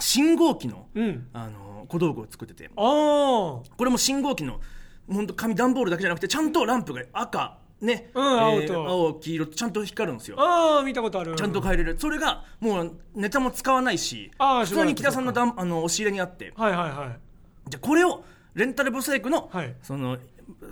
[0.00, 1.28] 信号機の、うん。
[1.32, 2.66] あの小道具を作ってて。
[2.66, 4.60] ああこれも信号機の
[5.08, 8.88] 本当紙段ボールだけじゃなくてちゃんとランプが赤ね、うん青と。
[8.88, 10.36] 青黄色とちゃんと光るんですよ。
[10.38, 11.34] ああ見たことある。
[11.34, 11.96] ちゃんと変えれる。
[11.98, 16.52] それがもうネタも使わないし普通に木田さんのだんあの押し入れにあって。
[16.56, 17.18] はいはいはい。
[17.70, 18.22] じゃあこれを
[18.54, 19.74] レンタルブサイクの,、はい。
[19.82, 20.18] その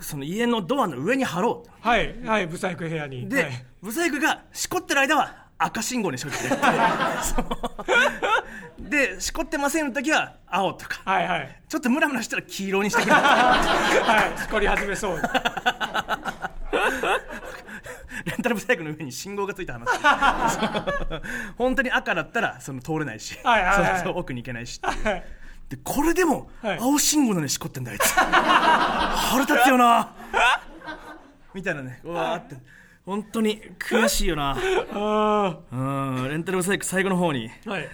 [0.01, 1.69] その家のドアの上に貼ろう。
[1.87, 3.27] はいはいブサイク部屋に。
[3.27, 3.65] で、はい。
[3.81, 6.37] ブサイクがしこってる間は赤信号にしといて。
[8.89, 11.01] でしこってませんの時は青とか。
[11.05, 11.61] はいはい。
[11.67, 13.13] ちょっとムラムラしたら黄色にしてくれ。
[13.13, 15.21] はいしこり始めそう
[18.25, 19.87] レンタルブサイクの上に信号がついた話。
[21.57, 24.01] 本当に赤だったらその通れないし、はいはいはい。
[24.01, 25.23] そう奥に行けないしはい
[25.69, 26.77] でこれでもはい。
[26.79, 28.13] 青信号なのにしこってんだあいつ。
[28.17, 30.11] 腹立つよな。
[31.53, 32.55] みたいなねうわーって。
[33.05, 34.55] 本当に悔しいよな。
[34.93, 37.49] あうんレンタルブサイク最後の方に。
[37.67, 37.89] あはい。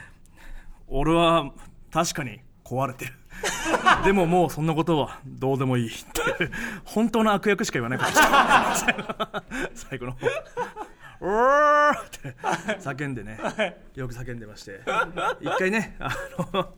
[0.87, 1.51] 俺は
[1.91, 3.13] 確かに壊れてる
[4.03, 5.89] でももうそんなことはどうでもいい。
[5.89, 6.49] って
[6.83, 9.43] 本当の悪役しか言わないから
[9.73, 10.27] 最後の方
[11.21, 12.35] 「おー!」って
[12.79, 13.37] 叫んでね。
[13.95, 14.81] よく叫んでまして。
[15.41, 16.09] 一回ねあ
[16.53, 16.73] の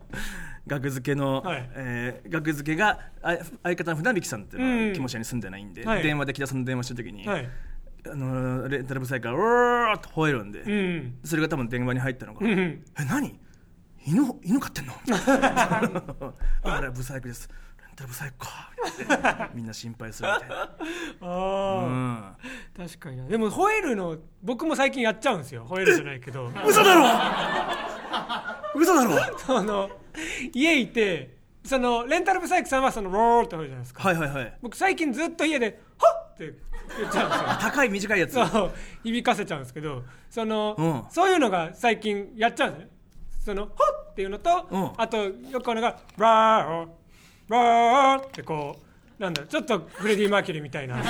[0.68, 1.70] 学付けの、はい。
[1.76, 6.04] えー学付けがあ相方の船引さんっていうのうんは木下に住んでないんで、はい。
[6.04, 7.50] 電話で木田さんの電話した時に、はい。
[8.10, 11.18] あのレンタルブサイクが「おー!」って吠えるんで、うん。
[11.24, 12.60] それが多分電話に入ったのが「うん。
[12.60, 13.40] え何？
[14.08, 14.94] 犬犬飼ってんの?
[16.64, 17.50] 」あれブサイクです。
[17.78, 18.72] レンタルブサイクか」
[19.54, 20.70] みんな心配するみたいな、 あ
[21.22, 22.36] あ、うん、
[22.78, 23.26] 確かにな。
[23.26, 25.66] でも吠えるの僕も最近やっちゃうんですよ。
[25.70, 26.50] 吠えるじゃないけど。
[26.66, 27.04] 嘘だろ！
[28.80, 29.38] 嘘だろ！
[29.40, 29.90] その
[30.54, 34.58] 家いてそのレンタルブサイクさんはそのローって吠えるじゃないですか、はいはいはい。
[34.62, 36.54] 僕最近ずっと家で「はっ!」って
[36.98, 37.48] 言っちゃうんですよ。
[37.60, 38.34] 高い短いやつ。
[38.34, 38.72] そう。
[39.04, 40.04] 響かせちゃうんですけど。
[40.30, 41.04] その、うん。
[41.10, 42.97] そういうのが最近やっちゃうんですね
[43.48, 44.92] その「はっ!」っていうのと、うん。
[44.98, 46.88] あとよくあるのが「ラー
[47.48, 48.76] ラー」ってこ
[49.18, 51.02] うなんだちょっとフレディ・マーキュリーみたいなや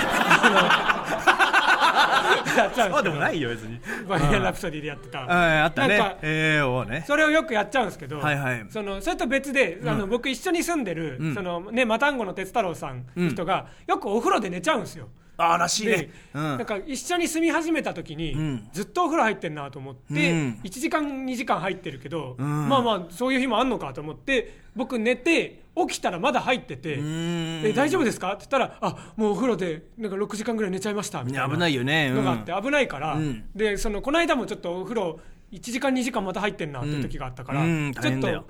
[2.67, 3.81] っ ちゃうんでもないよ別に。
[4.07, 6.17] バイアン・ラプソディでやってた、ああったね。
[6.21, 7.03] ええをね。
[7.07, 8.21] それをよくやっちゃうんですけど、
[8.69, 11.33] そのそれと別で、あの僕一緒に住んでる、ん。
[11.33, 15.09] そのねマタンゴの哲太郎さんの人が、よくお風呂で寝ちゃうんですよ。
[15.37, 16.43] ああらしいでね、うん。
[16.43, 18.69] なんか一緒に住み始めた時に、ん。
[18.73, 20.59] ずっとお風呂入ってんなと思って、うん。
[20.63, 22.69] 1時間2時間入ってるけど、ん。
[22.69, 27.61] まあまあそういう日もあんのかと思って僕寝て起きたらまだ入ってて「ん。
[27.65, 32.15] え大丈夫ですか?」って言ったら「あもうお風呂でなんか6時間ぐらい寝ちゃいました」みたいな危ないよね、うん。
[32.17, 33.43] のがあって危ないから、うん。
[33.55, 35.19] でそのこの間もちょっとお風呂
[35.51, 38.45] 1時間2時間また入ってんなって時があったから、ちょっと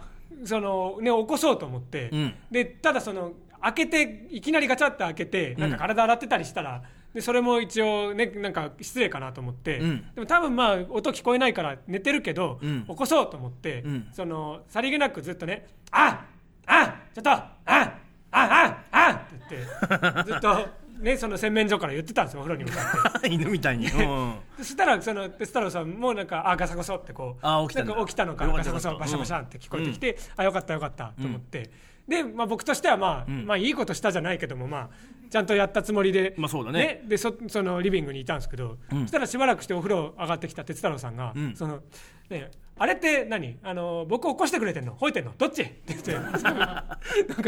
[0.45, 2.33] そのね起こそうと思って、うん。
[2.49, 3.33] でただその
[3.67, 10.05] 開けていきなりガチャって開けてなんか体洗ってたりしたら、でそれも一応ねなんか失礼かなと思って、うん。
[10.13, 12.85] でも多分まあ音聞こえないから寝てるけど、うん。
[12.85, 14.07] 起こそうと思って、ん。
[14.13, 16.25] そのさりげなくずっとね「あ
[16.65, 17.99] あちょっとああ
[18.31, 20.67] ああって言って ずっと
[20.99, 23.27] ねその洗面所から言ってたんですよお風呂に向かって。
[23.33, 24.35] 犬みたいに、うん。
[24.57, 31.71] そしたらその鉄太郎さんもなんかあガサゴソってこうあ起きたなんか起きたのかガサゴソバシャバシャって聞こえてきて、あよかったよかったと思って、
[32.07, 34.89] で、まあ、僕としてはまあ、まあいいことしたじゃないけどもまあ
[35.29, 37.01] ちゃんとやったつもりで、まあそうだね。
[37.05, 41.53] でそそのリビングにいたんですけど、そしたらしばらくしてお風呂上がってきた鉄太郎さんが、ん。
[41.55, 41.81] その
[42.29, 43.57] ねあれって何？
[43.63, 44.95] あの僕起こしてくれてんの？
[44.95, 45.33] 吠えてんの？
[45.37, 45.63] どっち？
[45.63, 46.97] って言って なんか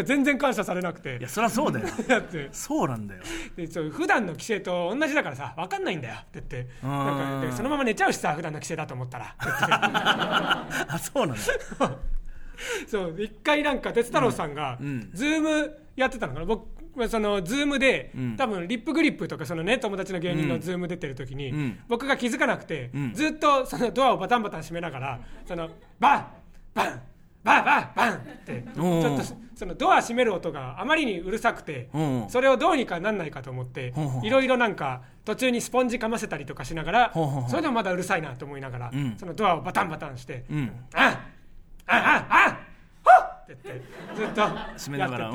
[0.04, 1.18] 全然感謝されなくて。
[1.20, 1.88] いやそりゃそうだよ。
[2.08, 2.50] だって。
[2.52, 3.22] そうなんだよ。
[3.56, 6.16] でそう普段の規制と同じだからさ分かんないんだよ。
[6.16, 6.86] って言って。
[6.86, 6.90] ん。
[6.90, 9.36] なんかでそのまま寝ちゃうしさ普段の規制だと思ったら。
[9.40, 11.42] あそうなんだ
[12.88, 16.46] そうで一回なんか哲太郎さんが、んズームやってたのかな。
[16.46, 16.68] 僕
[17.00, 18.36] はそのズームで、ん。
[18.36, 21.80] 多分リップグリップとかそのね友達の芸人のズーム出てる時に、ん。
[21.88, 23.14] 僕が気づかなくて、ん。
[23.14, 25.70] ずっとそのドアをバタンバタン閉めながらその
[26.00, 26.28] バン
[26.74, 27.02] バン
[27.44, 29.24] バンバンバンってちょっと
[29.56, 33.94] そのドア閉める音があまりにうるさくてうんそれをどうにかなんないかと思って
[34.24, 37.14] いろいろなんか途中にスポンジかませたりとかしながら
[37.48, 39.16] それでもまだうるさいなと思いながらん。
[39.18, 40.72] そのドアをバタンバタンしてうん
[41.90, 42.60] あああ
[43.06, 43.82] あはっってって
[44.16, 44.48] ずっと
[44.78, 45.32] 閉めながら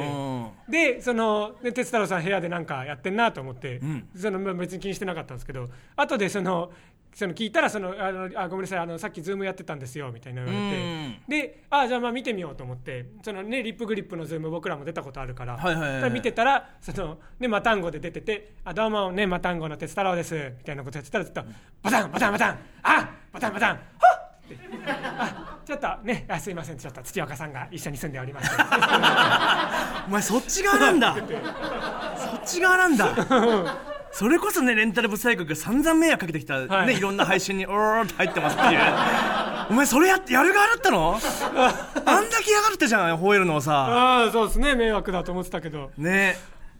[0.68, 6.70] でそので哲太郎さん部屋でなんかやってんなと思って、んそのまあ別に気にしてなかったんですけど後でその
[7.14, 21.42] その聞いたらそのあのあごめんなさいあのさっきズームやってたんですよみたいな言われてであじゃあまあ見てみようと思ってそのねリップグリップのズーム僕らも出たことあるから、はいはいはいはいだから見てたらそのねマタンゴで出ててあどうもねマタンゴの哲太郎ですみたいなことやってたらずっと
[21.82, 23.76] バタンバタンバタンあバタンバタンは
[24.18, 24.23] っ
[24.54, 28.56] ってあちょっとねあすいませんちょっと土岡さんが一緒に住んでおりまして
[30.08, 31.14] お前そっち側なんだ。
[31.14, 33.14] そっち側なんだ。
[34.12, 36.86] それこそねレンタルブサイクが散々迷惑かけてきた、はい。
[36.86, 38.80] ねいろんな配信に「おー」って入ってますっていう。
[39.70, 41.18] お前それややる側だったの？
[42.06, 43.72] あんだけ嫌がってじゃん吠えるのをさ。
[43.72, 45.90] ああそうですね迷惑だと思ってたけど。
[45.96, 46.36] ね。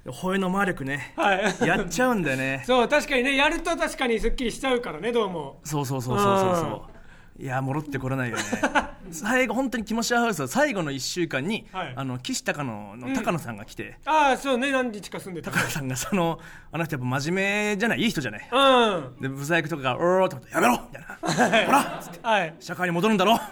[0.07, 1.15] 吠えの魔力ね。
[1.17, 1.67] はい。
[1.67, 2.63] やっちゃうんだよね。
[2.67, 5.61] そう確かにねやると確かにすっきりしちゃうからねどうも。
[5.65, 6.94] そうそうそうそうそうそう
[7.37, 8.43] いや戻ってこれないよね。
[9.11, 11.93] 最後本当に気持ち悪いハウスは最後の1週間に、はい。
[11.97, 15.51] あの岸高野の高野さんが来て、ああそうね何日か住んでた。
[15.51, 16.39] 高野さんがその
[16.71, 18.49] あの人やっぱ真面目じゃないいい人じゃない。
[18.51, 19.21] うん。
[19.21, 22.55] でブサイクとかが「おー」って思って「やめろ!」みたいな「ほら!」っつってはい。
[22.61, 23.37] 社会に戻るんだろ。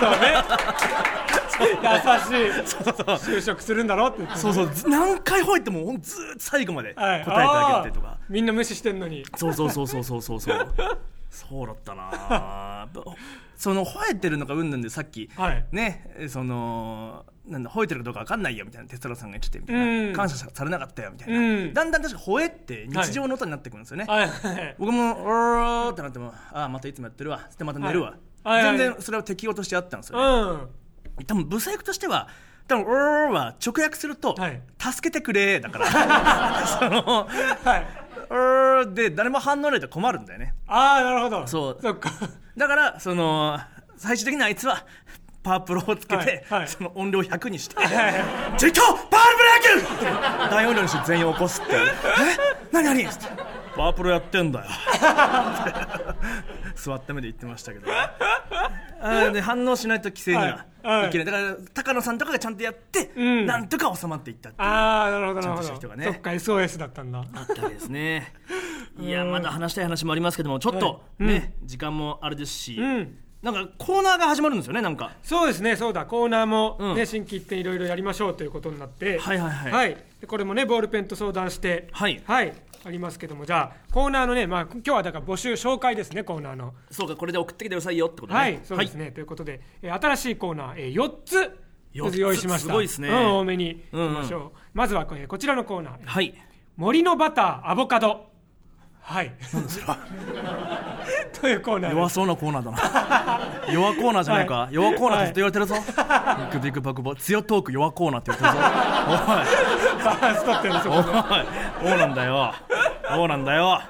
[0.00, 0.34] そうね。
[1.60, 3.36] 優しい。
[3.36, 4.70] 就職するんだろって言ってそうそう。
[4.72, 8.16] ず何回吠えてもずーっと最後まで答はいえてあげてとか、あー。
[8.28, 9.24] みんな無視してんのに。
[9.36, 10.68] そうそうそうそうそうそうそう
[11.30, 12.88] そうだったな。
[13.56, 15.66] その吠えてるのがうんぬんでさっき、はい。
[15.70, 20.12] ねそのなんだ吠えてるかどうか分かんないよみたいなテストラさんが言っててみたいな、うん。
[20.12, 21.74] 感謝されなかったよみたいな、うん。
[21.74, 24.28] だんだん確か吠えって日常の音になってくるんですよね、はい。
[24.28, 24.76] はい。
[24.78, 25.12] 僕も
[25.86, 28.14] 「おー」ってなっても「ああまたいつもやってるわ」つってまた寝るわ、
[28.44, 30.64] 全然それを適応としてあったんですよ、ね。
[31.18, 31.24] うん。
[31.26, 32.28] 多分ブサイクとしては
[32.66, 36.66] 多分「おー」は直訳するとはい「助けてくれ」だから。
[36.78, 40.54] そのはい「おー」で誰も反応ないと困るんだよね。
[40.66, 41.46] ああなるほど。
[41.46, 41.78] そう。
[41.80, 42.10] そっか。
[42.56, 43.58] だからその
[43.96, 44.84] 最終的にあいつは
[45.42, 46.68] パワープロをつけて、はいはい。
[46.68, 48.14] その音量100にしてはいはい
[48.58, 49.86] 「ジェットパワーブレイク!」
[50.50, 51.78] 大音量にして全員起こすって「え？
[52.72, 53.26] 何何?」つって
[53.74, 54.66] 「パワープロやってんだよ」
[56.76, 57.86] 座った目で言ってましたけど
[59.00, 61.08] あーで反応しないと規制にははいはい。
[61.08, 61.26] いけない。
[61.26, 63.46] だから高野さんとかがちゃんとやって、ん。
[63.46, 65.68] なんとか収まっていったっていうああなるほどなるほど。
[65.68, 66.04] ちゃんとした人がね。
[66.04, 67.18] そっか SOS だったんだ。
[67.18, 68.32] あったわけですね。
[68.98, 73.16] いやまだ話したい話もありますけどもちょっとね、時間もあれですし、うん。
[73.42, 75.12] なんかコーナーが始まるんですよねなんか。
[75.22, 76.04] そうですねそうだ。
[76.04, 76.94] コーナーも、うん。
[76.96, 79.18] ね新規一点いろいろやりましょうということになって。
[79.18, 79.96] はいはいはい。
[80.20, 81.88] でこれもねボールペンと相談して。
[81.92, 82.22] はい
[82.84, 86.74] ありますけどもじゃあコーナーのね、まあ、今日はだから募集紹介ですねコーナーの。
[86.90, 88.38] そうかこれで送ってきてくださいよってことね。
[88.38, 91.58] はいそうですね、ということで、えー新しいコーナー、えー、4つ
[91.92, 92.68] 用意しました。
[92.68, 93.08] すごいですね。
[93.08, 95.98] うん、多めにいきましょう、まずはこれこちらのコーナー。
[96.04, 96.34] はい。
[96.76, 98.29] 森のバターアボカド
[99.02, 99.32] はい。
[99.40, 99.98] それは
[101.40, 103.40] というコーナー弱そうなコーナーだな。
[103.72, 104.74] 弱コーナーじゃないか、はい。
[104.74, 108.70] 弱コーナーってずっと言われてるぞ、ビッグビッグバックボ強トーク弱コーナーって言われてるぞ。
[110.04, 110.98] バランス取ってるんですよおい。
[110.98, 111.06] おい。
[111.90, 112.54] そうなんだよ
[113.08, 113.80] そうなんだよ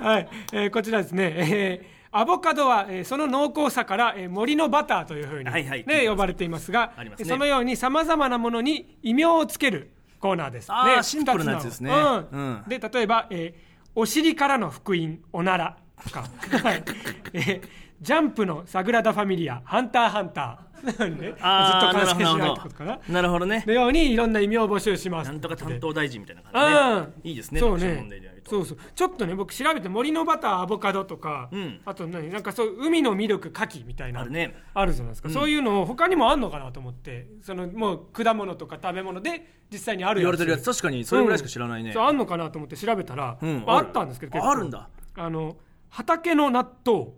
[0.00, 5.22] はい、えーこちらですね、えーアボカドは、えーその濃厚さから、えー森のバターとい。
[5.22, 5.66] うふうに、はい。
[5.66, 5.84] はい。
[5.86, 6.48] ね呼ばれてい。
[6.48, 10.70] ますがねそのようにさまざまなものに異名をつけるコーナーです。
[10.70, 16.24] ねシンプルなやつですね二つのうんで例えば、えーお尻からの福音おなら」とか、
[16.62, 16.84] はい。
[17.32, 17.68] えー
[18.00, 23.00] ジャンプのサグラダ・ファミリア」「ハンターハンター」ね、ずっと完成しないってことかな？
[23.08, 23.64] なるほどね。
[23.66, 25.28] のようにいろんな異名を募集します。
[25.30, 28.06] なんとか担当大臣みたいな感じで、ね、いいですねそうね。
[28.48, 28.64] そう。
[28.64, 31.80] そうちょっとね僕調べて森のバターアボカドとか、ん。
[31.84, 34.56] あと何なんかそう海のミルク牡蠣みたいなあるね。
[34.74, 40.62] あるじゃないですか、そういうの他にもあんのかなと思ってそのもう果物とか食べ物で実際にある言われてるやつ。
[40.62, 43.64] つ確かにそれぐらいしか知らないね、そうあんのかなと思って調べたら、うん。
[43.66, 44.88] あったんですけどあるんだ。
[45.16, 45.56] あの
[45.88, 47.08] 畑の納豆。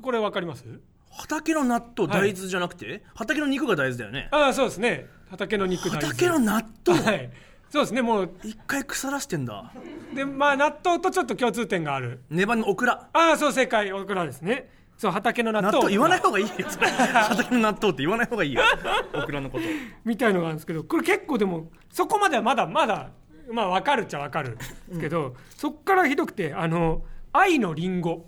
[0.00, 0.64] これわかります？
[1.10, 4.28] 畑の納豆大豆じゃなくて、畑の肉が大豆だよね。
[4.30, 5.06] ああそうですね。
[5.30, 6.06] 畑の肉大豆。
[6.06, 7.00] 畑の納豆？
[7.02, 7.30] はい。
[7.70, 8.30] そうですねもう。
[8.44, 9.72] 一回腐らしてんだ。
[10.14, 12.20] でまあ納豆とちょっと共通点がある。
[12.30, 13.08] ネバのオクラ。
[13.12, 13.92] ああそう正解。
[13.92, 14.70] オクラですね。
[14.96, 15.72] そう畑の納豆。
[15.72, 16.50] 納豆言わない方がいいよ。
[16.66, 18.62] 畑の納豆って言わない方がいいよ。
[19.14, 19.64] オクラのこと。
[20.04, 23.10] みたいのがあるんですけどこれ結構でもそこまではまだまだ
[23.52, 28.26] まあ分かるっちゃ分かるんですけど、そっからひどくてあの愛のリンゴ。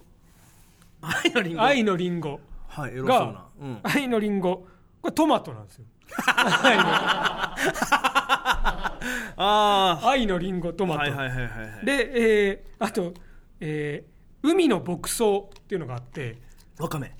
[1.03, 1.63] 愛のリンゴ？
[1.63, 4.67] 愛のリンゴはいエロそうがな、うん、愛のリンゴ
[5.03, 5.85] これトマトなんですよ。
[6.63, 6.83] 愛の
[9.37, 11.87] あ愛のリンゴトマト、あはいはいはいはいはい。
[11.87, 12.11] で、
[12.49, 13.15] えーあと、
[13.61, 14.11] えー
[14.43, 16.39] 海の牧草っていうのがあって。
[16.79, 17.13] わかめ。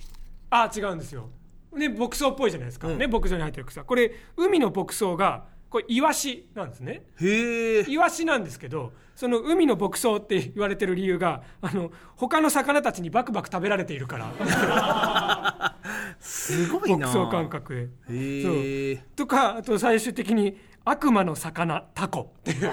[0.49, 1.29] あ違うんですよ。
[1.71, 2.97] ね牧草っぽいじゃないですか、うん。
[2.97, 3.83] ね牧場に入ってる草。
[3.83, 7.05] これ海の牧草がこれイワシなんですね。
[7.21, 14.33] へえイワシなんですけどその海の牧草って言われてる理由があの他の魚たちにバクバク食べられているから
[16.19, 17.07] すごいな。
[17.07, 22.33] 牧草感覚でへえとかあと最終的に悪魔の魚タコ。
[22.39, 22.71] っていう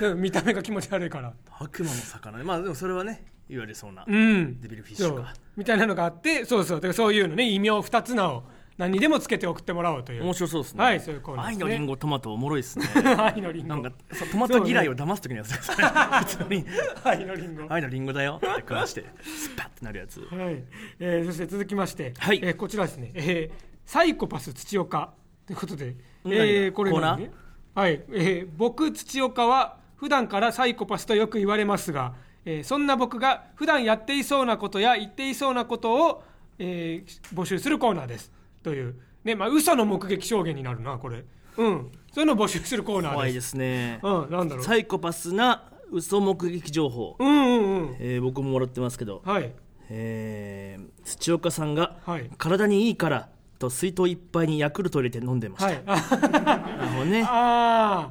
[0.00, 1.32] うん見た目が気持ち悪いから。
[1.58, 2.44] 悪魔の魚。
[2.44, 4.60] まあでもそれはね言われそうな、うん。
[4.60, 5.18] デビルフィッシュそう。
[5.22, 6.76] かみたいなのがあってそうそう。
[6.78, 8.44] だからそういうのね異名2つ名を
[8.78, 10.22] 何にでもつけて送ってもらおうという。
[10.22, 10.84] 面白そうですね。
[10.84, 11.50] はいそういうコーナーね。
[11.50, 12.86] 愛のリンゴトマトおもろいですね。
[13.18, 13.90] 愛のリンゴなんか
[14.30, 15.76] トマト嫌いを騙す時のやつですね。
[16.20, 16.64] 普通に。
[17.04, 18.36] 愛のリンゴ愛のリンゴだよ。
[18.36, 20.20] って食わしてスパッてなるやつ。
[20.20, 20.62] はい、
[21.00, 22.40] えーそして続きまして、はい。
[22.42, 25.12] えーこちらですね、えーサイコパス土岡
[25.46, 27.10] ということで、何えーこれコーナー？
[27.16, 27.30] 何ね
[27.74, 32.14] はい、えー僕土岡は普段からサイコパスとよく言われますが、
[32.44, 36.22] えーそんな僕が普段やっていそうなことや言っていそうなことを、
[36.60, 38.30] えー募集するコーナーです
[38.68, 38.94] という。
[39.24, 41.24] ねまあ嘘の目撃証言になるなこれ。
[41.56, 41.90] うん。
[42.12, 43.14] そういうのを募集するコーナーです。
[43.14, 44.00] 怖いですね。
[44.02, 44.64] うんなんだろう。
[44.64, 47.96] サイコパスな嘘目撃情報、うんうんうん。
[47.98, 49.52] えー僕ももらってますけど、はい。
[49.88, 52.30] えー土岡さんがはい。
[52.36, 55.82] 体にいいからと水筒いっぱいにヤクルト入れて飲んでました、はい。
[55.86, 57.24] あなるほどね。
[57.26, 58.10] あ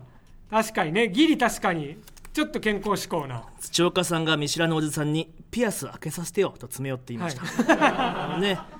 [0.51, 0.51] ー。
[0.51, 1.09] 確かにね。
[1.09, 1.97] ギリ確かに。
[2.33, 3.43] ちょっと健康志向な。
[3.59, 7.41] 土岡さんが見知らぬおじさんにピアス開けさせてよと詰め寄っていました、
[8.33, 8.59] あのね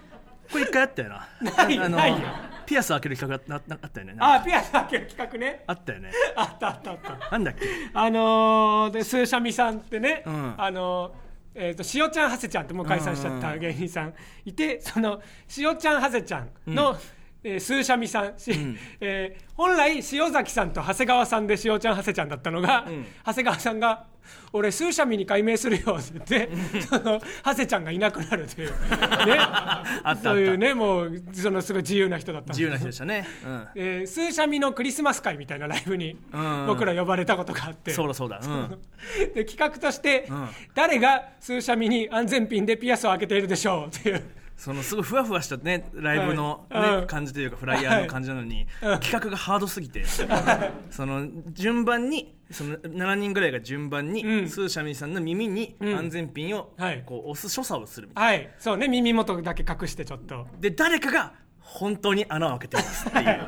[0.52, 1.28] これ一回あったよな。
[1.42, 2.18] ないあのないよ。
[2.66, 4.16] ピアス開ける企画あななあったよね。
[4.20, 5.64] あピアス開ける企画ね。
[5.68, 6.12] あったよね。
[6.36, 7.32] あったあったあった。
[7.32, 7.66] なんだっけ？
[7.94, 10.54] あのー、でスーシャミさんってね、うん。
[10.58, 11.12] あのー
[11.60, 14.14] えー、としおちゃんはせちゃんってもう解散しちゃった芸人さん。
[14.46, 16.96] いてそのしおちゃんはせちゃんの、
[17.44, 18.52] えースーシャミさん、し
[19.00, 22.86] えー本来塩崎さんと長谷川さんでしおちゃんはせちゃんだったのが、
[23.26, 24.06] 長谷川さんが
[24.54, 28.76] 「俺スーシャミに改名するよ」って言ってその長谷ちゃんがいなくなるというね。
[30.24, 36.66] そういうねもうそのすごい自由な人だった自由な人でしたね、うん、えー、スーシャミのクリスマス会みたいなライブにうん。
[36.68, 38.80] 僕ら呼ばれたことがあって、そうだそうだ、うん、
[39.34, 40.50] で企画として、ん。
[40.74, 44.24] 誰がスーシャミに安全ピンでピアスを開けているでしょうっていう
[44.58, 46.98] そのすごいふわふわしたねライブの、ねはい。
[46.98, 47.08] うん。
[47.08, 50.04] 感じというかフライヤーの感じなのに、企画がハードすぎて、
[50.90, 54.50] その順番にその7人ぐらいが順番に、うん。
[54.50, 55.86] スーシャミさんの耳にん。
[55.96, 57.04] 安全ピンをはい。
[57.06, 58.50] こう押す所作をするみたいはい。
[58.58, 58.88] そうね。
[58.88, 60.36] 耳元だけ隠してちょっと。
[60.36, 63.48] なで誰かが本当に穴を開けてますっていう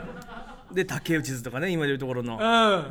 [0.74, 2.42] で竹内図とかね今でいうところの、うん。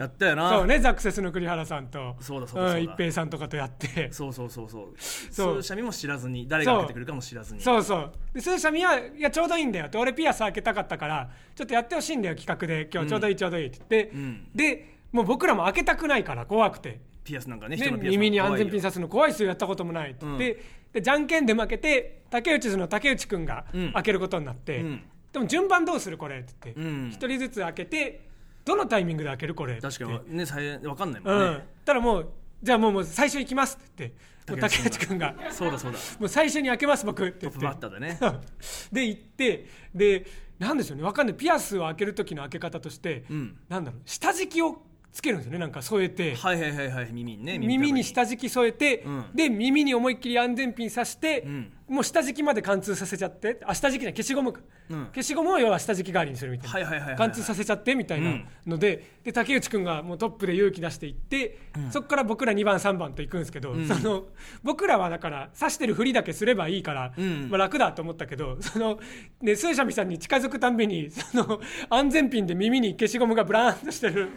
[0.00, 0.50] やったよな。
[0.50, 2.16] そうねザクセスの栗原さんと。
[2.20, 2.74] そうだそうだそうだ。
[2.74, 4.10] ん一平さんとかとやって。
[4.12, 4.94] そうそうそうそう。
[4.96, 5.58] スそう。
[5.58, 7.60] ーシャミも知らずに誰が開けてくるかも知らずに。
[7.60, 7.82] そう。
[7.82, 12.88] そうでスーシャミはいやちょうどいいんだよって俺ピアス開けたかったからちょっとやってほしいんだよ企画で。
[12.92, 14.48] 今日ちょうどいいちょうどいいって言って、ん。
[14.54, 17.00] でもう僕らも開けたくないから怖くて。
[17.24, 20.62] ピアスなんかねね耳に安全ピンンさすの怖いっすよやったこともないって言って、
[20.94, 23.92] でじゃんけんで負けて竹内図の竹内くんがうん。
[23.92, 25.02] 開けることになって、うん
[25.32, 27.10] でも順番どうするこれって言ってうん。
[27.10, 28.28] 一、人ずつ開けて
[28.64, 30.30] どのタイミングで開けるこれって確か言って。
[30.30, 31.38] にね最分かんないもうん。
[31.38, 32.28] んね、たらもう
[32.62, 34.12] じゃあもうもう最初行きますって
[34.46, 35.34] 言って竹竹内内くんが。
[35.50, 35.98] そうだそうだ。
[36.18, 37.58] もう最初に開けます僕って言って。
[37.58, 38.18] トップバッターだね。
[38.92, 40.26] で行ってで
[40.58, 41.04] なんでしょうね。
[41.04, 41.36] わかんない。
[41.36, 43.56] ピアスを開ける時の開け方として、ん。
[43.68, 44.00] なんだろう。
[44.04, 45.58] 下敷きをつけるんですよね。
[45.58, 47.12] なんか添えて、はいはいはいはい。
[47.12, 48.02] 耳にね耳に。
[48.02, 49.24] 下敷き添えて、うん。
[49.34, 54.60] で耳に思いっきり安全ピンさして、んもう下敷きまで貫通させちゃってあ下敷きじゃない消しゴムか、
[54.90, 55.06] うん。
[55.06, 61.58] 消しゴムを要は下敷き代わりにするみたいな、貫通させちゃってみたいなので,、で竹内くんがもうトップで勇気出していって、
[61.90, 64.24] そこから僕ら2番3番と行くんですけど、その
[64.62, 67.48] 僕らはだから刺してるふりだけすればいいから、ん。
[67.48, 68.98] まあ、楽だと思ったけどその、
[69.40, 74.28] ね、スーシャミさんに近づくたんびにその安全ピンで耳に消しゴムがブラーンとしてる。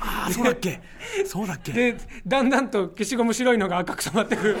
[0.00, 0.80] ああそうだっけ。
[1.24, 1.72] そうだっけ。
[1.72, 1.96] で
[2.26, 4.48] だんだんと消しゴム白いのが赤く染まってく。
[4.48, 4.56] る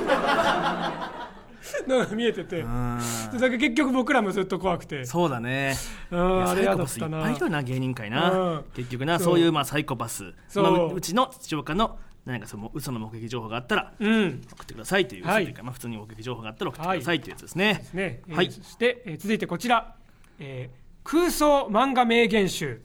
[1.86, 2.60] のが見えてて。
[2.60, 2.98] うん。
[3.32, 5.04] だから結局僕らもずっと怖くて。
[5.04, 5.74] そうだね。
[6.10, 10.32] サイコパ嫌だったいっぱいいるな芸人界うなん結局なそういうまあサイコパス。
[10.48, 10.64] そう。
[10.64, 14.42] まあううちの土岡の何かその嘘の目撃情報があったらうん。
[14.52, 15.54] 送ってくださいというはい。
[15.62, 17.84] まあ普通に目撃情報があったら送ってくださいというやつですね。
[17.92, 18.20] ね。
[18.28, 18.50] えーはい。
[18.50, 19.94] そして、えー続いてこちら、
[20.38, 20.78] えー
[21.10, 22.82] 空想漫画名言集。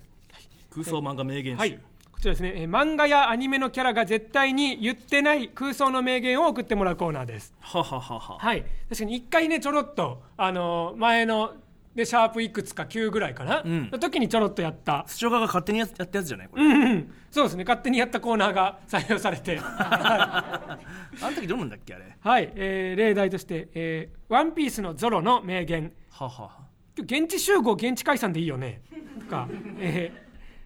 [0.74, 1.78] 空想漫画名言はい
[2.24, 7.53] 集こちらですね、えー漫画やアニメのキャラが絶対に言ってない空想の名言を送ってもらうコーナーです。
[7.59, 8.38] はははは。
[8.39, 8.63] はい。
[8.89, 11.53] 確かに一回ねちょろっとあのー前の
[11.95, 13.89] でシャープいくつか9ぐらいかな、ん。
[13.91, 15.03] の時にちょろっとやった。
[15.07, 16.63] 土岡が勝手にややったやつじゃないこれ。
[16.63, 17.63] うんうんそうですね。
[17.65, 19.59] 勝手にやったコーナーが採用されて。
[19.61, 20.80] あ
[21.21, 22.15] の時どうなんだっけあれ？
[22.21, 25.91] はい、えー例題として、えーワンピースのゾロの名言。
[26.09, 26.51] ははは。
[26.97, 28.82] 現地集合現地解散でいいよね。
[29.19, 29.47] とか、
[29.80, 30.22] えー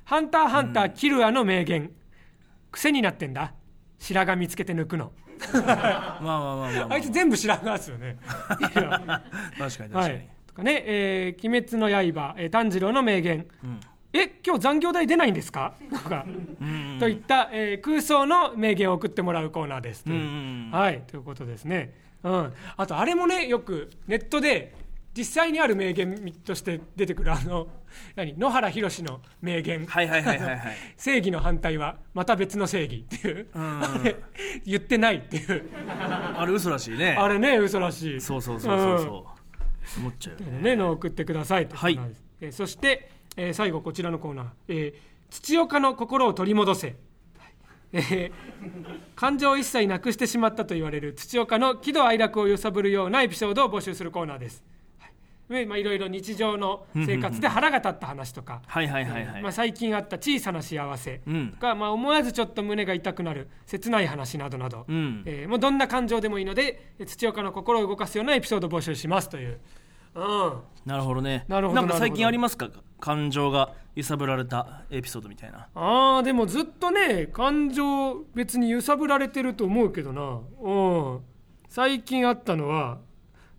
[0.07, 1.91] ハンターハンターキルアの名言。
[2.71, 3.51] 癖になってんだ。
[3.99, 5.11] 白髪見つけて抜くの。
[5.51, 6.93] まあまあまあまあまあ。
[6.93, 8.17] あいつ全部白髪ですよね。
[8.23, 9.17] 確か
[9.59, 9.93] に確かに。
[9.95, 10.29] はい。
[10.47, 13.45] とかね、えー鬼滅の刃」えー炭治郎の名言、ん。
[14.13, 16.25] え今日残業代出ないんですか?」とか、
[17.01, 20.05] といった、えー空想の名言を送ってもらうコーナーです。
[20.05, 20.71] という、うん。
[20.71, 21.01] はい。
[21.05, 21.93] ということですね、
[22.23, 24.73] うん、あとあれもねよくネットで
[25.17, 27.67] 実際にある名言として出てくるあの
[28.15, 28.37] 何？
[28.37, 30.61] 野原宏の名言、はいはいはいはいはい。
[30.95, 33.83] 正義の反対はまた別の正義っていう、ん。
[33.83, 34.15] あ れ
[34.63, 35.69] 言ってないっていう。
[35.89, 37.15] あれ嘘らしいね。
[37.17, 38.21] あれね嘘らしい。
[38.21, 39.27] そうそうそうそうそ
[39.97, 39.99] う。
[40.01, 40.59] 思っちゃうよね。
[40.61, 41.75] ねのを送ってくださいと。
[41.89, 41.93] い。
[41.93, 44.93] うことなんですえーそして、えー最後こちらのコーナー、えー
[45.29, 46.95] 土岡の心を取り戻せ」
[47.91, 48.31] えー
[49.15, 54.63] 感情を一切なくしてしまったと言われる土岡の喜怒哀楽を揺さぶるようなエピソードを募集するコーナーです。
[55.49, 61.49] はいまあ、いろいろ日常の生活で腹が立った話とか、はいはいはいはい、まあ、最近あった小さな幸せうん。
[61.51, 65.23] とか、まあ、思わずちょっと胸が痛くなる切ない話などなど、うん。
[65.25, 69.59] えーもうどんな感情でもいいのでえー土岡の心を動かすようなエピソードを募集しますという、
[70.15, 70.53] うん、
[70.85, 71.45] なるほどね。
[71.47, 72.69] なるほどんか最近ありますか？
[72.99, 75.69] 感情が揺さぶられたエピソードみたいな。
[75.75, 80.71] あーでもずっとね感情別に揺さぶられてると思うけどな、う
[81.17, 81.19] ん、
[81.69, 82.97] 最近あったのは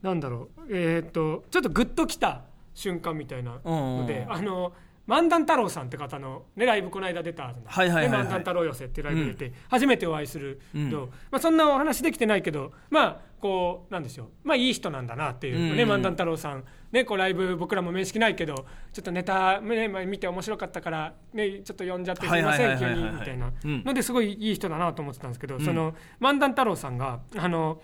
[0.02, 0.62] なんだろう。
[0.70, 2.42] えーっとちょっとグッときた
[2.74, 4.72] 瞬間みたいなので、うんあの
[5.08, 10.92] 漫談太郎さんって方の、ね、ライブこの間出た、はいはい漫談太郎寄せってライブ出て、初めてお会いすると、うん。
[11.30, 14.28] まあ、そんなお話できてないけどまあこうなんでしょう。
[14.44, 23.50] まあいい人なんだなっていう、ねうん漫談太郎さん、ね、こうライブ僕らも面識ないけどちょっとネタ、ねまあ、見て面白かったから、ね、ちょっと呼んじゃってすいません急にみたいな。
[23.64, 23.84] うん。
[23.84, 25.60] のですごいいい人だなと思ってたんですけど、ん。
[25.64, 27.80] その漫談太郎さんがあの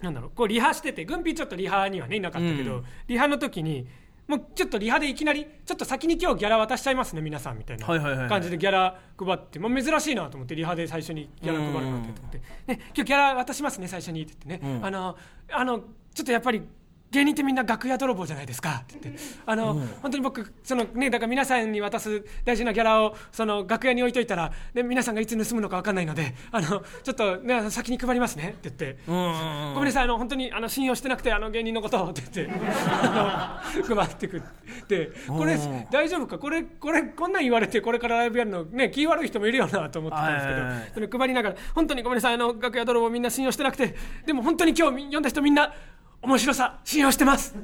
[0.00, 2.84] なんだろうこうリハしてて軍ピーちょっとリハにはねいなかったけど、うん。
[3.06, 3.86] リハの時に
[4.26, 7.86] もうちょっとリハでいきなりちょっと先に今日ギャラ渡しちゃいますね皆さんみたいな
[8.28, 12.38] 感じでギャラ配って、もう珍しいなと思ってリハで最初にギャラ配るなんてって、
[12.68, 14.86] ね、今日ギャラ渡しますね最初にって言ってね、うん。
[14.86, 15.16] あの
[15.50, 15.80] あの
[16.14, 16.62] ちょっとやっぱり
[17.10, 18.82] 芸人ってみんな楽屋泥棒じゃないですか。
[18.82, 19.20] って言って。
[19.44, 28.50] あの、本当に僕そのねだから皆さんに渡す大事なギャラをその楽屋に置いといたら、ね、皆さんがいつ盗むのか分かんないのであのちょっと、ね、先に配りますね。
[28.50, 28.98] って言って。
[29.08, 29.74] うんうんうん。
[29.74, 32.10] ごめんなさいあの本当にあの信用してなくてあの芸人のことを。
[32.10, 32.54] って言って。
[33.02, 34.40] あの配ってくっ
[34.86, 35.10] て。
[35.26, 36.38] これうん大丈夫か？
[36.38, 40.90] これこれこんなん言われてこれからライブやるのね気悪い人もいるよなと思ってたんですけど、はいはいはい。
[40.94, 45.74] それ配りながら本当にごめんなさいあの楽屋泥棒みんな信用してなくてでも本当に今日読んだ人みんな
[46.22, 47.54] 面白さ信用してます。
[47.54, 47.60] グ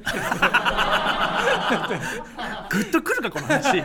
[2.79, 3.83] ッとくるかこの話。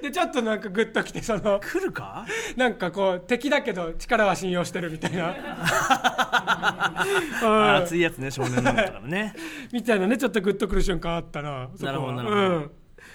[0.00, 2.26] でちょっとなんかグッときてその来るか？
[2.56, 5.34] なんかこう敵だけど力は信用してるみたいな。
[7.42, 7.74] うん。
[7.76, 9.34] 熱いやつね少年なんだからね。
[9.72, 11.92] みたいなねちょっとグッとくる瞬間あったなそこは。
[11.92, 12.40] なるほどなるほど。
[12.40, 12.70] うん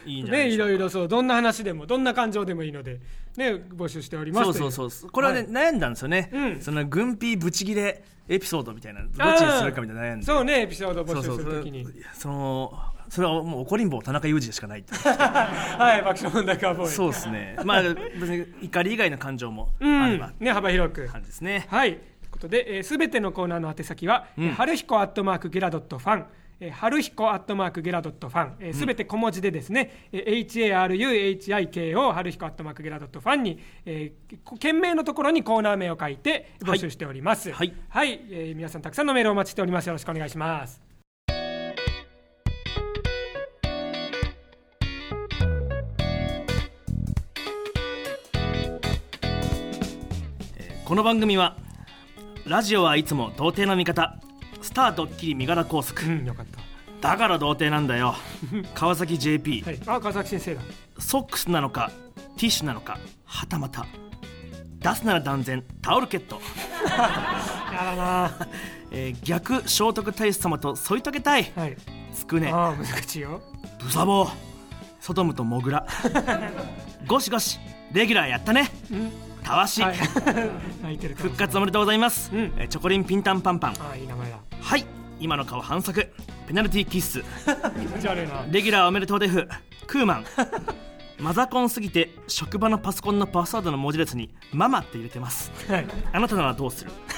[0.08, 3.00] いいんじゃないね、いろいろそうどんな話でもどんな感情でもいいので、
[3.36, 4.46] ね、募集しております。
[4.46, 5.12] そうそうそう。
[5.12, 6.62] これはね、悩んだんですよね、うん。
[6.62, 10.26] その軍ピーブチギレエピソードみたいなどっちにするかみたいな悩んで。
[10.26, 11.86] そうねエピソード募集するときに。
[12.14, 12.74] その
[13.10, 16.90] それはもう怒りん坊田中裕二でしかない はい爆笑問題カーボーイ。
[16.90, 17.58] そうですね。
[17.64, 17.96] まあ別
[18.30, 20.04] に怒り以外の感情もうん。
[20.04, 20.34] あれば。
[20.40, 21.08] ね幅広く。
[21.08, 21.94] 感じですね、はい。
[21.94, 22.02] という
[22.32, 26.26] ことで、えー、全てのコーナーの宛先は、えー春彦アットマークゲラドットファン
[26.60, 37.52] えー春彦アットマークゲラドットファン、えー、全て小文字でですね、えー HARUHIKO 春彦アットマークゲラドットファンに、えーこ件名のところにコーナー名を書いて募集しております。
[37.52, 37.74] はい。
[37.90, 39.88] はい、えー皆さんたくさんのメールをお待ちしております。
[39.88, 40.82] よろしくお願いします。
[50.86, 51.58] この番組は
[52.46, 54.18] ラジオはいつも童貞の味方
[54.68, 56.02] スタードッキリ身柄拘束。
[56.02, 56.60] うんよかった。
[57.10, 58.16] だから童貞なんだよ。
[58.76, 60.62] 川崎 JP、はい、あ川崎先生だ。
[61.00, 61.90] ソックスなのか
[62.36, 63.86] ティッシュなのかはたまた。
[64.80, 66.40] 出すなら断然タオルケット、
[67.74, 68.32] やだな。
[68.92, 71.52] えー逆聖徳太子様と添い遂げたい。
[71.56, 71.78] はい。
[72.14, 72.52] つくね。
[72.52, 73.42] ああ難しいよ。
[73.82, 74.32] ブサボー。
[75.00, 75.88] ソドムとモグラ。
[77.08, 77.60] ゴシゴシ
[77.94, 78.70] レギュラーやったね。
[78.92, 79.12] うん。
[79.44, 79.96] たわし、はい。
[81.16, 82.54] 復活おめでとうございます、うん。
[82.58, 83.72] えーチョコリンピンタンパンパン。
[83.80, 84.86] ああいい名前だはい
[85.20, 86.12] 今の顔反則。
[86.48, 87.22] ペナルティーキッス。
[87.22, 88.46] 気持ち悪いな。
[88.50, 89.48] レギュラーおめでとうデフ。
[89.88, 90.26] クーマン。
[91.20, 95.52] マザコンすぎて職場のパソコンのパスワードの文字列に「ママ」って入れてます。
[95.72, 95.88] はい。
[96.14, 96.92] あなたならどうする？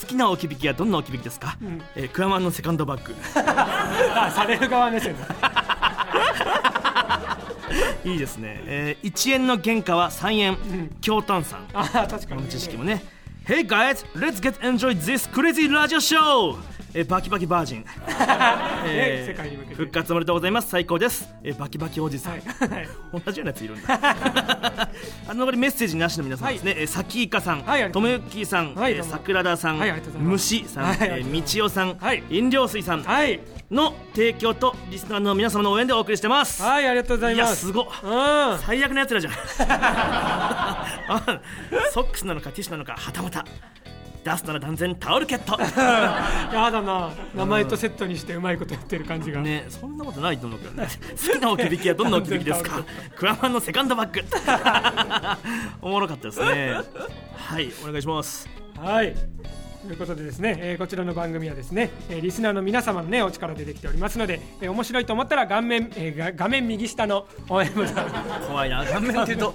[0.00, 1.82] 好きな置き引きはどんな置き引きですか、ん。
[1.94, 3.14] えークワマンのセカンドバッグ。
[3.44, 5.26] あされる側目線だ
[8.04, 10.56] いいですね、えー1円の原価は3円、
[11.02, 12.36] 強炭酸ああ確かに。
[12.36, 13.04] この知識もね
[13.48, 16.58] Hey guys, let's get enjoy this crazy radio show!
[16.94, 17.84] えーバキバキバージン、
[18.86, 19.74] えー世界に向けて。
[19.74, 20.68] 復活おめでとうございます。
[20.70, 22.42] 最高です、えーバキバキおじさん、はい。
[22.70, 22.88] はい
[23.24, 23.98] 同じようなやついるんだ。
[25.28, 27.62] あの残りメッセージなしの皆さんですね、えーさきいかさん、
[27.92, 31.24] ともゆきさん、はい桜田さん、はい虫さん、はい。
[31.24, 32.22] みちおさん、はい。
[32.30, 33.02] 飲料水さん。
[33.02, 33.40] はい。
[33.70, 37.50] の提供とリスナーの皆様の応援でお送りしてます、はいありがとうございいます。
[37.50, 37.86] やすごっ。
[38.02, 38.58] うん。
[38.60, 39.32] 最悪なやつらじゃん。
[39.60, 40.86] あ
[41.92, 43.44] ソックスなのかティッシュなのかはたまた
[44.24, 45.58] 出すなら断然タオルケット。
[46.54, 47.10] やだな。
[47.34, 50.88] 名前とセットにしてうまいことやってる感じが、ねそんなことないと思うけどね。
[51.26, 52.82] 好きな置き引きはどんな置き引きですか？
[53.16, 54.24] クワマンのセカンドバッグ。
[55.82, 56.72] おもろかったですね。
[57.36, 58.48] はいお願いします。
[58.80, 59.14] はい
[59.88, 68.10] ということでですね、えーこちらの番組はですね、えーリスナーの皆様のねお力でできておりますので、えー面白いと思ったら顔面、えーが画面右下の応援ボタン
[68.46, 68.84] 怖いな。
[68.84, 69.54] 顔面っていうと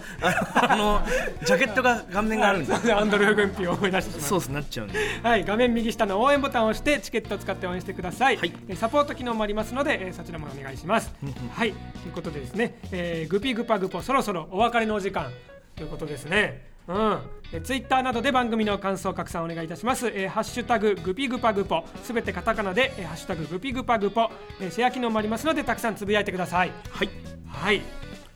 [0.56, 1.02] あの
[1.46, 2.94] ジャケットが顔面があるんです。
[2.94, 8.52] アンドルフ軍備を思い出してしまいまそうなっちゃうんではい、画面右下の応援ボタンを押してチケットを使って応援してください、はい。
[8.70, 11.14] えーサポート機能もありますので、えーそちらもお願いします。
[11.52, 11.74] はい。
[11.74, 15.32] ということでですね、えーグピグパグポそろそろお別れのお時間。
[15.76, 17.20] ということですねうん、
[17.54, 21.84] えツイッターなどで番組の感想拡散お願いいたします、えーハッシュタググピグパグポ。
[22.04, 24.30] すべてカタカナで、えーハッシュタググピグパグポ、
[24.60, 26.72] えーシェア機能もありますのでたくさんつぶやいてください。
[26.90, 27.10] はい。
[27.48, 27.82] はい。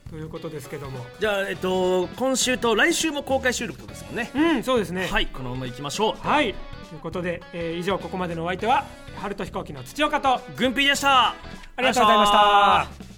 [0.09, 1.05] ということですけども。
[1.19, 4.31] じゃあえっと今週と来週も公開収録ですもんね。
[4.33, 5.07] うんそうですね。
[5.07, 6.27] はいこのままいきましょう。
[6.27, 6.53] はい。
[6.89, 8.85] ということで、えー以上ここまでのお相手は
[9.17, 11.29] 春と飛行機の土岡と軍備でした。
[11.29, 11.35] あ
[11.79, 13.16] りがとうございました